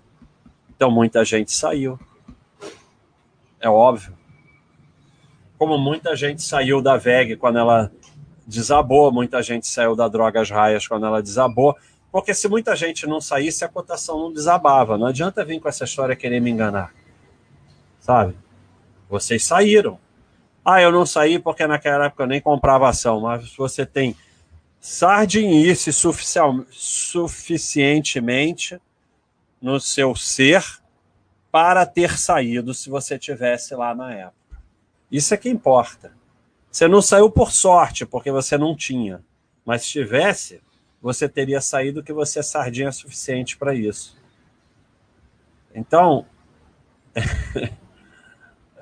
[0.73, 1.99] Então muita gente saiu.
[3.59, 4.13] É óbvio.
[5.57, 7.91] Como muita gente saiu da VEG quando ela
[8.47, 11.75] desabou, muita gente saiu da Drogas Raias quando ela desabou,
[12.11, 14.97] porque se muita gente não saísse, a cotação não desabava.
[14.97, 16.93] Não adianta vir com essa história querer me enganar.
[17.99, 18.35] Sabe?
[19.09, 19.99] Vocês saíram.
[20.63, 24.15] Ah, eu não saí porque naquela época eu nem comprava ação, mas você tem
[24.79, 25.91] sardinice
[26.71, 28.81] suficientemente
[29.61, 30.63] no seu ser
[31.51, 34.35] para ter saído se você tivesse lá na época.
[35.11, 36.11] Isso é que importa.
[36.71, 39.23] Você não saiu por sorte, porque você não tinha.
[39.65, 40.61] Mas se tivesse,
[41.01, 44.17] você teria saído que você é sardinha suficiente para isso.
[45.73, 46.25] Então,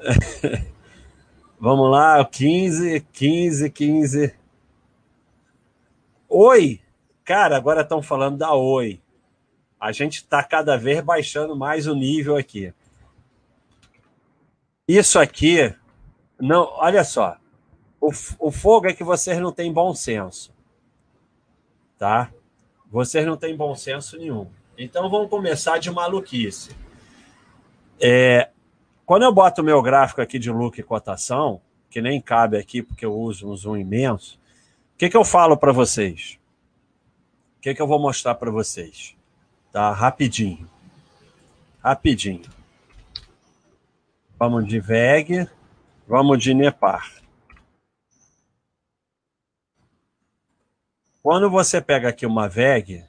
[1.59, 4.35] Vamos lá, 15, 15, 15.
[6.27, 6.81] Oi!
[7.23, 9.01] Cara, agora estão falando da Oi.
[9.79, 12.73] A gente está cada vez baixando mais o nível aqui.
[14.87, 15.73] Isso aqui,
[16.39, 17.37] não, olha só.
[18.01, 20.53] O, o fogo é que vocês não têm bom senso.
[21.97, 22.31] Tá?
[22.91, 24.49] Vocês não têm bom senso nenhum.
[24.77, 26.75] Então vamos começar de maluquice.
[28.01, 28.49] É,
[29.05, 32.81] quando eu boto o meu gráfico aqui de look e cotação, que nem cabe aqui
[32.81, 34.39] porque eu uso um zoom imenso,
[34.95, 36.39] o que, que eu falo para vocês?
[37.57, 39.15] O que, que eu vou mostrar para vocês?
[39.71, 39.91] Tá?
[39.91, 40.69] Rapidinho.
[41.83, 42.49] Rapidinho.
[44.39, 45.47] Vamos de VEG,
[46.07, 47.21] vamos de NEPAR.
[51.21, 53.05] Quando você pega aqui uma VEG,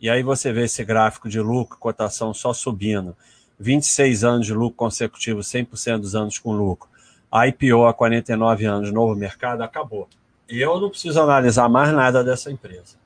[0.00, 3.16] e aí você vê esse gráfico de lucro, cotação só subindo,
[3.58, 6.88] 26 anos de lucro consecutivo, 100% dos anos com lucro.
[7.32, 10.08] IPO há 49 anos, novo mercado, acabou.
[10.48, 12.96] E eu não preciso analisar mais nada dessa empresa.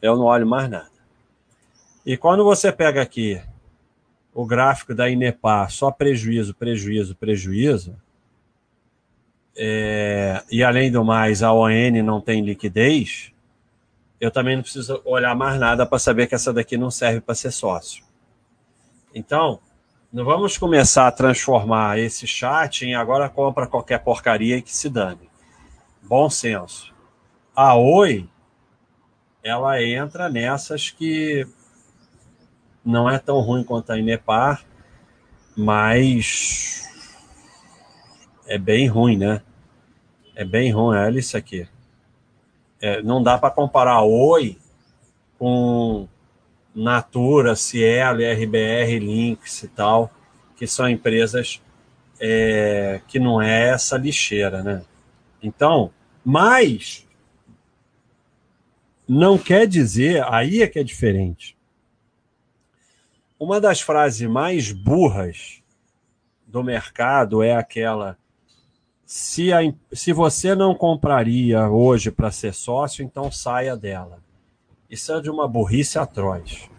[0.00, 0.90] Eu não olho mais nada.
[2.04, 3.42] E quando você pega aqui
[4.32, 7.96] o gráfico da Inepar, só prejuízo, prejuízo, prejuízo,
[9.56, 13.32] é, e além do mais, a ON não tem liquidez,
[14.20, 17.34] eu também não preciso olhar mais nada para saber que essa daqui não serve para
[17.34, 18.05] ser sócio.
[19.16, 19.60] Então,
[20.12, 25.30] não vamos começar a transformar esse chat em agora compra qualquer porcaria que se dane.
[26.02, 26.94] Bom senso.
[27.54, 28.28] A Oi,
[29.42, 31.48] ela entra nessas que
[32.84, 34.62] não é tão ruim quanto a Inepar,
[35.56, 36.86] mas
[38.46, 39.40] é bem ruim, né?
[40.34, 41.66] É bem ruim, olha isso aqui.
[42.82, 44.58] É, não dá para comparar a Oi
[45.38, 46.06] com
[46.76, 50.10] Natura, Cielo, RBR, Lynx e tal,
[50.54, 51.62] que são empresas
[52.20, 54.84] é, que não é essa lixeira, né?
[55.42, 55.90] Então,
[56.22, 57.06] mas
[59.08, 61.56] não quer dizer, aí é que é diferente.
[63.38, 65.62] Uma das frases mais burras
[66.46, 68.18] do mercado é aquela:
[69.04, 69.60] se, a,
[69.92, 74.25] se você não compraria hoje para ser sócio, então saia dela.
[74.88, 76.70] Isso é de uma burrice atroz.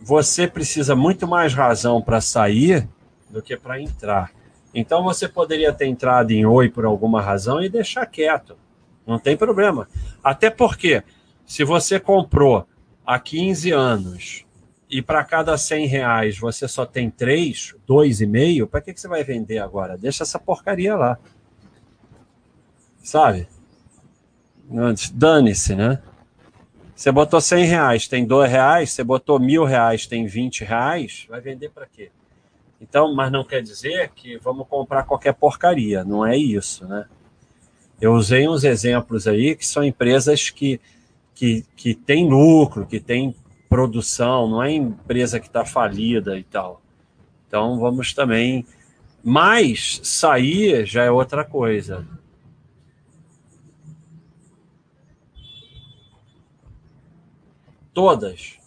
[0.00, 2.88] Você precisa muito mais razão para sair
[3.28, 4.32] do que para entrar.
[4.74, 8.56] Então você poderia ter entrado em Oi por alguma razão e deixar quieto.
[9.06, 9.88] Não tem problema.
[10.24, 11.02] Até porque,
[11.44, 12.66] se você comprou
[13.06, 14.46] há 15 anos
[14.88, 19.22] e para cada 100 reais você só tem 3, 2,5, para que, que você vai
[19.22, 19.98] vender agora?
[19.98, 21.18] Deixa essa porcaria lá.
[23.02, 23.48] Sabe?
[25.12, 26.00] Dane-se, né?
[27.02, 28.92] Você botou 100 reais, tem 2 reais.
[28.92, 31.26] Você botou mil reais, tem 20 reais.
[31.28, 32.12] Vai vender para quê?
[32.80, 37.06] Então, mas não quer dizer que vamos comprar qualquer porcaria, não é isso, né?
[38.00, 40.80] Eu usei uns exemplos aí que são empresas que,
[41.34, 43.34] que, que têm lucro, que têm
[43.68, 46.80] produção, não é empresa que está falida e tal.
[47.48, 48.64] Então vamos também.
[49.24, 52.06] Mas sair já é outra coisa.
[57.92, 58.58] Todas.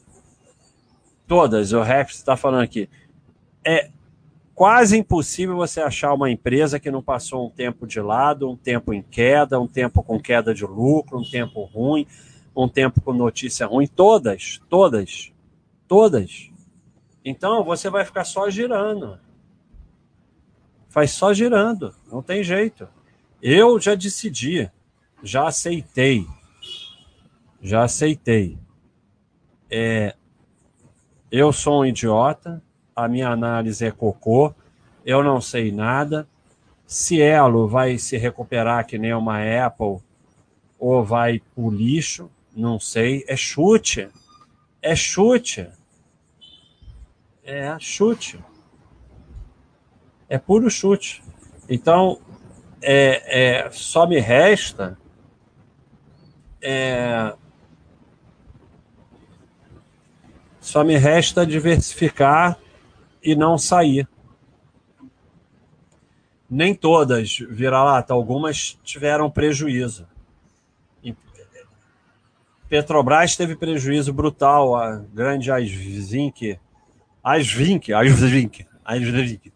[1.28, 2.88] Todas, o Rex está falando aqui.
[3.63, 3.89] É
[4.53, 8.93] quase impossível você achar uma empresa que não passou um tempo de lado, um tempo
[8.93, 12.07] em queda, um tempo com queda de lucro, um tempo ruim,
[12.55, 13.88] um tempo com notícia ruim.
[13.88, 15.34] Todas, todas,
[15.88, 16.51] todas.
[17.23, 19.19] Então você vai ficar só girando.
[20.88, 22.88] Faz só girando, não tem jeito.
[23.41, 24.71] Eu já decidi,
[25.21, 26.26] já aceitei,
[27.61, 28.57] já aceitei.
[29.70, 30.16] É,
[31.32, 32.61] eu sou um idiota,
[32.95, 34.53] a minha análise é cocô,
[35.05, 36.28] eu não sei nada.
[36.88, 39.97] Cielo vai se recuperar que nem uma Apple
[40.80, 43.26] ou vai pro lixo, não sei.
[43.28, 44.09] É chute.
[44.82, 45.68] É chute.
[47.43, 48.39] É chute.
[50.30, 51.24] É puro chute.
[51.68, 52.20] Então,
[52.82, 54.97] é, é, só me resta
[56.61, 57.36] é,
[60.66, 62.57] só me resta diversificar
[63.22, 64.07] e não sair.
[66.49, 70.07] Nem todas vira-lata, algumas tiveram prejuízo.
[72.68, 76.59] Petrobras teve prejuízo brutal, a grande Asvink,
[77.24, 79.53] Asvink, Asvink, Asvink.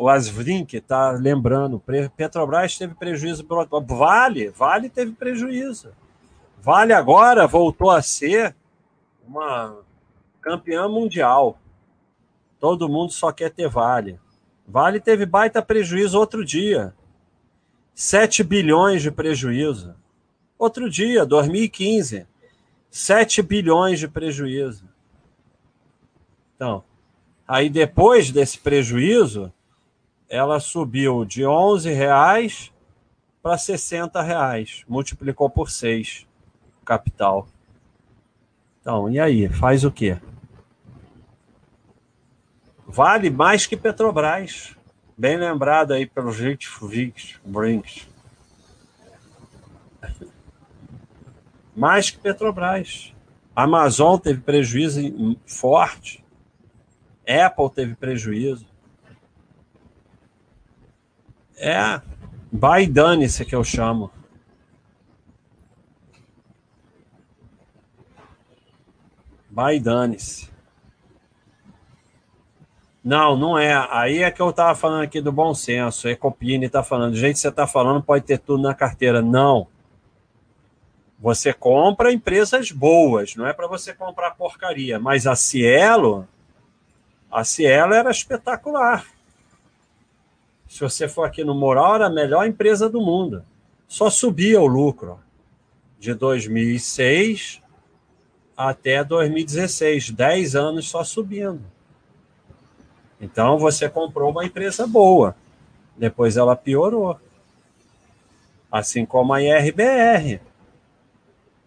[0.00, 1.80] O Asvink está lembrando,
[2.16, 3.80] Petrobras teve prejuízo brutal.
[3.86, 5.90] Vale, Vale teve prejuízo.
[6.60, 8.56] Vale agora voltou a ser
[9.24, 9.76] uma
[10.42, 11.58] campeã mundial.
[12.58, 14.20] Todo mundo só quer ter Vale.
[14.66, 16.94] Vale teve baita prejuízo outro dia.
[17.94, 19.94] 7 bilhões de prejuízo.
[20.58, 22.26] Outro dia, 2015.
[22.90, 24.88] 7 bilhões de prejuízo.
[26.54, 26.84] Então,
[27.46, 29.52] aí depois desse prejuízo,
[30.28, 32.72] ela subiu de 11 reais
[33.42, 34.84] para 60 reais.
[34.88, 36.26] Multiplicou por 6
[36.84, 37.48] capital.
[38.80, 39.48] Então, e aí?
[39.48, 40.18] Faz o quê?
[42.92, 44.76] Vale mais que Petrobras.
[45.16, 46.68] Bem lembrado aí pelos gente
[47.42, 48.06] Brinks.
[51.74, 53.14] Mais que Petrobras.
[53.56, 55.00] Amazon teve prejuízo
[55.46, 56.22] forte.
[57.26, 58.66] Apple teve prejuízo.
[61.56, 62.02] É,
[62.52, 64.10] vai dane-se que eu chamo.
[69.50, 70.51] Vai dane-se.
[73.04, 73.74] Não, não é.
[73.90, 76.08] Aí é que eu estava falando aqui do bom senso.
[76.08, 77.16] Ecopine está falando.
[77.16, 79.20] Gente, você está falando, pode ter tudo na carteira.
[79.20, 79.66] Não.
[81.18, 84.98] Você compra empresas boas, não é para você comprar porcaria.
[84.98, 86.26] Mas a Cielo
[87.32, 89.06] a Cielo era espetacular.
[90.68, 93.42] Se você for aqui no Moral, era a melhor empresa do mundo.
[93.88, 95.18] Só subia o lucro.
[95.98, 97.62] De 2006
[98.54, 100.10] até 2016.
[100.10, 101.64] 10 anos só subindo.
[103.22, 105.36] Então você comprou uma empresa boa.
[105.96, 107.18] Depois ela piorou.
[108.70, 110.40] Assim como a IRBR.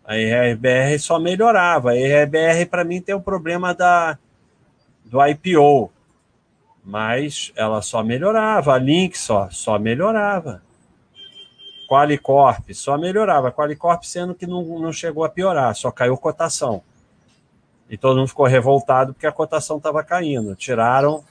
[0.03, 1.91] A IRBR só melhorava.
[1.91, 4.19] A IRBR, para mim, tem o um problema da
[5.05, 5.91] do IPO,
[6.83, 10.63] mas ela só melhorava, a Link só, só melhorava.
[11.87, 16.81] Qualicorp só melhorava, Qualicorp sendo que não, não chegou a piorar, só caiu cotação.
[17.87, 20.55] E todo mundo ficou revoltado porque a cotação estava caindo.
[20.55, 21.23] Tiraram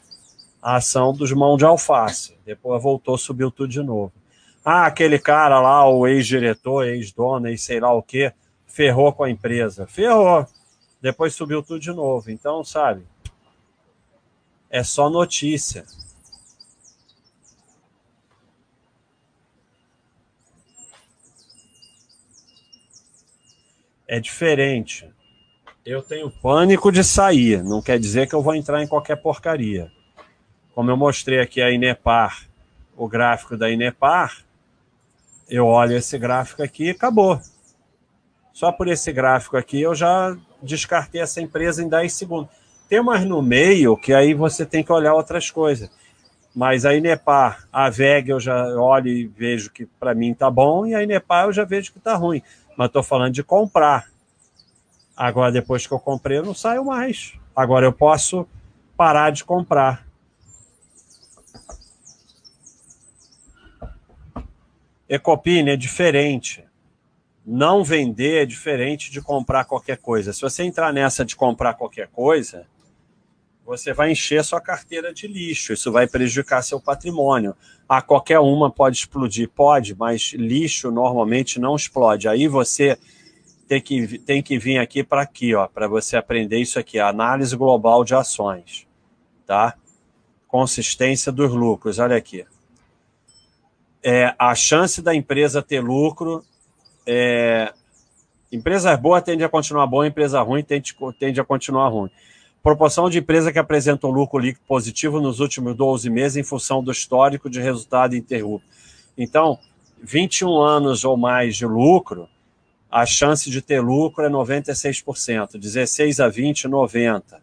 [0.65, 2.39] a ação dos mãos de alface.
[2.43, 4.11] Depois voltou, subiu tudo de novo.
[4.65, 7.15] Ah, aquele cara lá, o ex-diretor, ex
[7.59, 8.33] sei lá o quê,
[8.67, 9.87] ferrou com a empresa.
[9.87, 10.47] Ferrou.
[11.03, 12.31] Depois subiu tudo de novo.
[12.31, 13.07] Então, sabe,
[14.71, 15.85] é só notícia.
[24.09, 25.07] É diferente.
[25.85, 29.93] Eu tenho pânico de sair, não quer dizer que eu vou entrar em qualquer porcaria.
[30.75, 32.49] Como eu mostrei aqui a Inepar,
[32.97, 34.39] o gráfico da Inepar,
[35.49, 37.41] eu olho esse gráfico aqui e acabou.
[38.53, 42.51] Só por esse gráfico aqui eu já descartei essa empresa em 10 segundos.
[42.89, 45.91] Tem umas no meio que aí você tem que olhar outras coisas.
[46.55, 50.87] Mas a Inepar, a VEG eu já olho e vejo que para mim tá bom,
[50.87, 52.43] e a Inepar eu já vejo que tá ruim.
[52.77, 54.09] Mas estou falando de comprar.
[55.17, 57.33] Agora, depois que eu comprei, eu não saio mais.
[57.55, 58.47] Agora eu posso
[58.97, 60.05] parar de comprar.
[65.09, 66.65] Ecopine é diferente.
[67.47, 70.33] Não vender é diferente de comprar qualquer coisa.
[70.33, 72.67] Se você entrar nessa de comprar qualquer coisa,
[73.65, 75.73] você vai encher sua carteira de lixo.
[75.73, 77.55] Isso vai prejudicar seu patrimônio.
[77.89, 79.49] Ah, qualquer uma pode explodir?
[79.49, 82.29] Pode, mas lixo normalmente não explode.
[82.29, 82.99] Aí você
[83.69, 87.57] tem que, tem que vir aqui para aqui, ó, para você aprender isso aqui, análise
[87.57, 88.87] global de ações,
[89.47, 89.75] tá?
[90.47, 92.45] Consistência dos lucros, olha aqui.
[94.07, 96.45] É, a chance da empresa ter lucro
[97.07, 97.73] é,
[98.53, 102.11] empresa boa tende a continuar boa, empresa ruim tende, tende a continuar ruim.
[102.63, 106.91] Proporção de empresa que apresentam lucro líquido positivo nos últimos 12 meses em função do
[106.91, 108.67] histórico de resultado interrupto.
[109.19, 109.59] Então,
[110.03, 112.29] 21 anos ou mais de lucro,
[112.91, 117.43] a chance de ter lucro é 96%, 16 a 20, 90.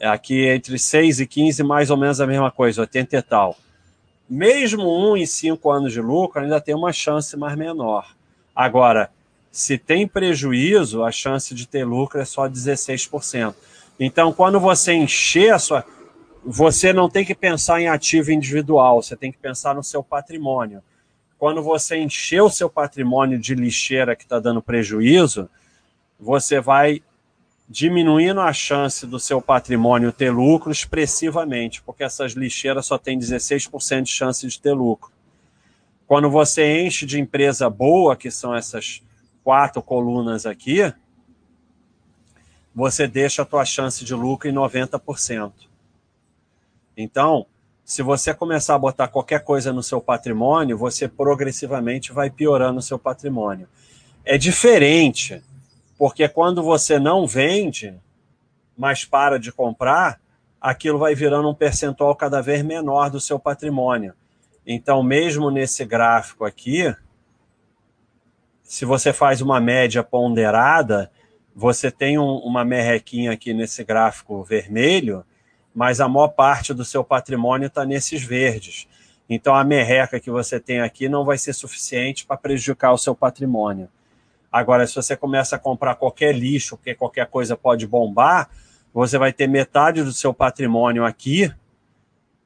[0.00, 3.56] Aqui entre 6 e 15, mais ou menos a mesma coisa, 80 e tal.
[4.32, 8.14] Mesmo 1 em 5 anos de lucro, ainda tem uma chance mais menor.
[8.56, 9.10] Agora,
[9.50, 13.54] se tem prejuízo, a chance de ter lucro é só 16%.
[14.00, 15.84] Então, quando você encher a sua.
[16.44, 20.82] Você não tem que pensar em ativo individual, você tem que pensar no seu patrimônio
[21.42, 25.50] quando você encher o seu patrimônio de lixeira que está dando prejuízo,
[26.16, 27.02] você vai
[27.72, 34.02] diminuindo a chance do seu patrimônio ter lucro expressivamente, porque essas lixeiras só têm 16%
[34.02, 35.10] de chance de ter lucro.
[36.06, 39.02] Quando você enche de empresa boa, que são essas
[39.42, 40.92] quatro colunas aqui,
[42.74, 45.52] você deixa a tua chance de lucro em 90%.
[46.94, 47.46] Então,
[47.82, 52.82] se você começar a botar qualquer coisa no seu patrimônio, você progressivamente vai piorando o
[52.82, 53.66] seu patrimônio.
[54.26, 55.42] É diferente,
[55.98, 57.94] porque quando você não vende,
[58.76, 60.20] mas para de comprar,
[60.60, 64.14] aquilo vai virando um percentual cada vez menor do seu patrimônio.
[64.66, 66.94] Então, mesmo nesse gráfico aqui,
[68.62, 71.10] se você faz uma média ponderada,
[71.54, 75.24] você tem um, uma merrequinha aqui nesse gráfico vermelho,
[75.74, 78.86] mas a maior parte do seu patrimônio está nesses verdes.
[79.28, 83.14] Então a merreca que você tem aqui não vai ser suficiente para prejudicar o seu
[83.14, 83.88] patrimônio.
[84.52, 88.50] Agora, se você começa a comprar qualquer lixo, porque qualquer coisa pode bombar,
[88.92, 91.50] você vai ter metade do seu patrimônio aqui,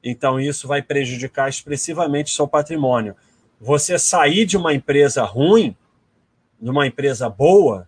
[0.01, 3.15] então isso vai prejudicar expressivamente o seu patrimônio.
[3.59, 5.75] Você sair de uma empresa ruim,
[6.61, 7.87] de uma empresa boa,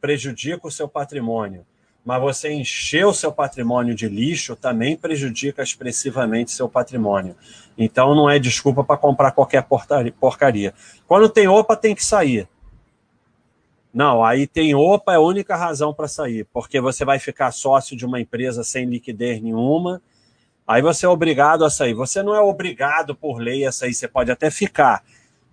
[0.00, 1.66] prejudica o seu patrimônio
[2.04, 7.36] mas você encher o seu patrimônio de lixo também prejudica expressivamente seu patrimônio.
[7.76, 9.66] Então não é desculpa para comprar qualquer
[10.18, 10.74] porcaria.
[11.06, 12.48] Quando tem OPA, tem que sair.
[13.92, 17.96] Não, aí tem OPA é a única razão para sair, porque você vai ficar sócio
[17.96, 20.00] de uma empresa sem liquidez nenhuma,
[20.66, 21.94] aí você é obrigado a sair.
[21.94, 25.02] Você não é obrigado por lei a sair, você pode até ficar,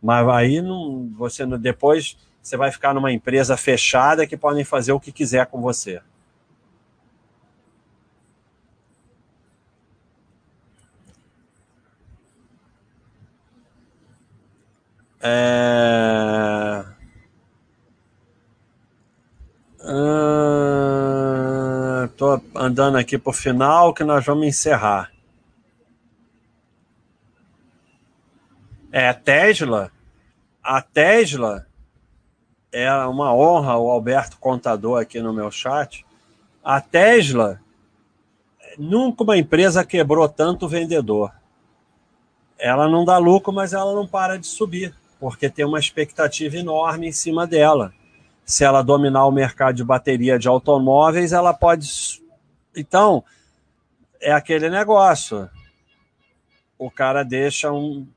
[0.01, 4.99] mas aí não, você depois você vai ficar numa empresa fechada que podem fazer o
[4.99, 5.99] que quiser com você.
[15.19, 16.66] É...
[22.05, 25.11] Estou uh, andando aqui para o final que nós vamos encerrar.
[28.91, 29.91] É, Tesla.
[30.63, 31.65] A Tesla
[32.71, 36.05] é uma honra o Alberto Contador aqui no meu chat.
[36.63, 37.61] A Tesla,
[38.77, 41.31] nunca uma empresa quebrou tanto vendedor.
[42.59, 47.07] Ela não dá lucro, mas ela não para de subir porque tem uma expectativa enorme
[47.07, 47.93] em cima dela.
[48.47, 52.23] Se ela dominar o mercado de bateria de automóveis, ela pode.
[52.75, 53.23] Então,
[54.19, 55.47] é aquele negócio.
[56.79, 58.07] O cara deixa um.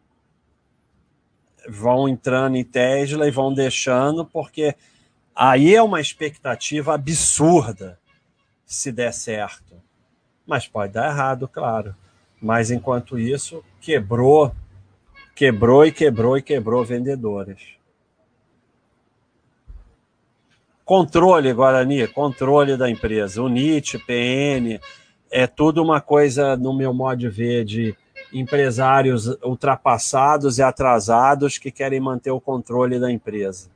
[1.68, 4.74] Vão entrando em Tesla e vão deixando, porque
[5.36, 7.98] aí é uma expectativa absurda
[8.64, 9.74] se der certo.
[10.46, 11.94] Mas pode dar errado, claro.
[12.40, 14.54] Mas enquanto isso, quebrou
[15.40, 17.79] Quebrou e quebrou e quebrou vendedores.
[20.90, 23.40] Controle, Guarani, controle da empresa.
[23.40, 24.80] O NIT, PN,
[25.30, 27.96] é tudo uma coisa, no meu modo de ver, de
[28.32, 33.70] empresários ultrapassados e atrasados que querem manter o controle da empresa.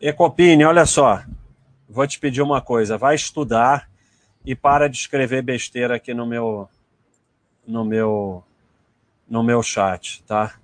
[0.00, 1.22] Ecopine, olha só,
[1.88, 3.88] vou te pedir uma coisa, vai estudar
[4.44, 6.68] e para de escrever besteira aqui no meu
[7.64, 8.42] no meu
[9.30, 10.56] no meu chat, tá?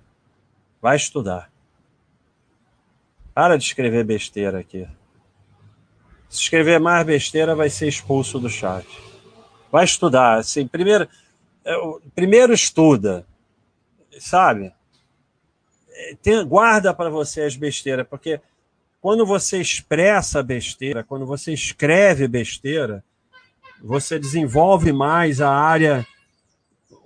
[0.81, 1.49] Vai estudar.
[3.33, 4.85] Para de escrever besteira aqui.
[6.27, 8.85] Se escrever mais besteira, vai ser expulso do chat.
[9.71, 10.39] Vai estudar.
[10.39, 11.07] Assim, primeiro,
[11.63, 11.75] é,
[12.13, 13.25] primeiro estuda,
[14.19, 14.73] sabe?
[15.89, 18.41] É, tem, guarda para você as besteiras, porque
[18.99, 23.03] quando você expressa besteira, quando você escreve besteira,
[23.81, 26.05] você desenvolve mais a área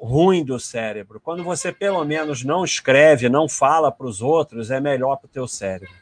[0.01, 1.19] ruim do cérebro.
[1.19, 5.29] Quando você pelo menos não escreve, não fala para os outros, é melhor para o
[5.29, 5.93] teu cérebro.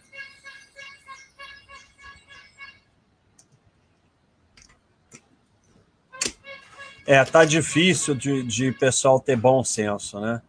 [7.06, 10.42] É, tá difícil de, de pessoal ter bom senso, né?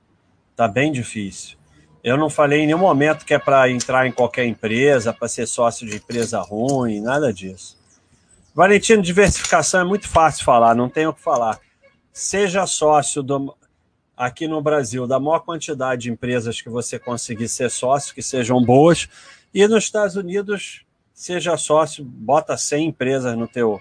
[0.54, 1.56] Tá bem difícil.
[2.04, 5.46] Eu não falei em nenhum momento que é para entrar em qualquer empresa, para ser
[5.46, 7.78] sócio de empresa ruim, nada disso.
[8.54, 11.58] Valentino, diversificação é muito fácil falar, não tenho o que falar.
[12.20, 13.56] Seja sócio do,
[14.14, 18.62] aqui no Brasil da maior quantidade de empresas que você conseguir ser sócio, que sejam
[18.62, 19.08] boas,
[19.54, 23.80] e nos Estados Unidos, seja sócio, bota 100 empresas no teu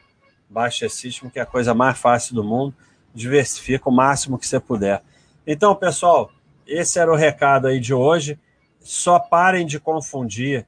[0.50, 2.74] Baixa System, que é a coisa mais fácil do mundo.
[3.14, 5.04] Diversifica o máximo que você puder.
[5.46, 6.32] Então, pessoal,
[6.66, 8.40] esse era o recado aí de hoje.
[8.80, 10.66] Só parem de confundir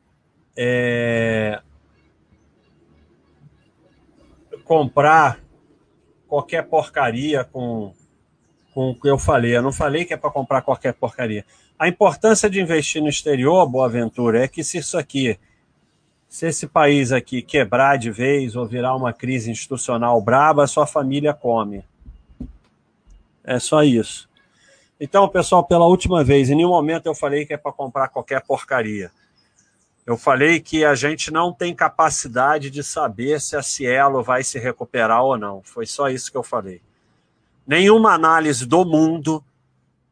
[0.57, 1.61] é...
[4.65, 5.39] comprar
[6.31, 7.93] qualquer porcaria com,
[8.73, 9.53] com o que eu falei.
[9.53, 11.43] Eu não falei que é para comprar qualquer porcaria.
[11.77, 15.37] A importância de investir no exterior, Boa Ventura, é que se isso aqui
[16.29, 21.33] se esse país aqui quebrar de vez ou virar uma crise institucional braba, sua família
[21.33, 21.83] come.
[23.43, 24.29] É só isso.
[24.97, 28.39] Então, pessoal, pela última vez, em nenhum momento eu falei que é para comprar qualquer
[28.45, 29.11] porcaria.
[30.05, 34.57] Eu falei que a gente não tem capacidade de saber se a Cielo vai se
[34.57, 35.61] recuperar ou não.
[35.63, 36.81] Foi só isso que eu falei.
[37.65, 39.43] Nenhuma análise do mundo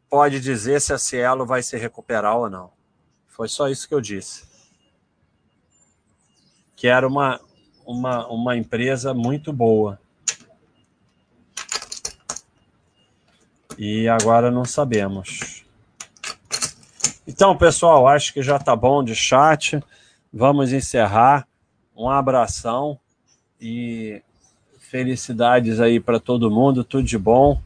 [0.10, 2.72] pode dizer se a Cielo vai se recuperar ou não.
[3.28, 4.50] Foi só isso que eu disse
[6.80, 7.42] que era uma,
[7.86, 10.00] uma, uma empresa muito boa.
[13.78, 15.59] E agora não sabemos.
[17.32, 19.80] Então, pessoal, acho que já está bom de chat.
[20.34, 21.48] Vamos encerrar.
[21.96, 23.00] Um abração
[23.62, 24.24] e
[24.80, 27.62] felicidades aí para todo mundo, tudo de bom.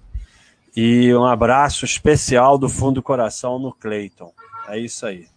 [0.76, 4.34] E um abraço especial do fundo do coração no Cleiton.
[4.68, 5.30] É isso aí.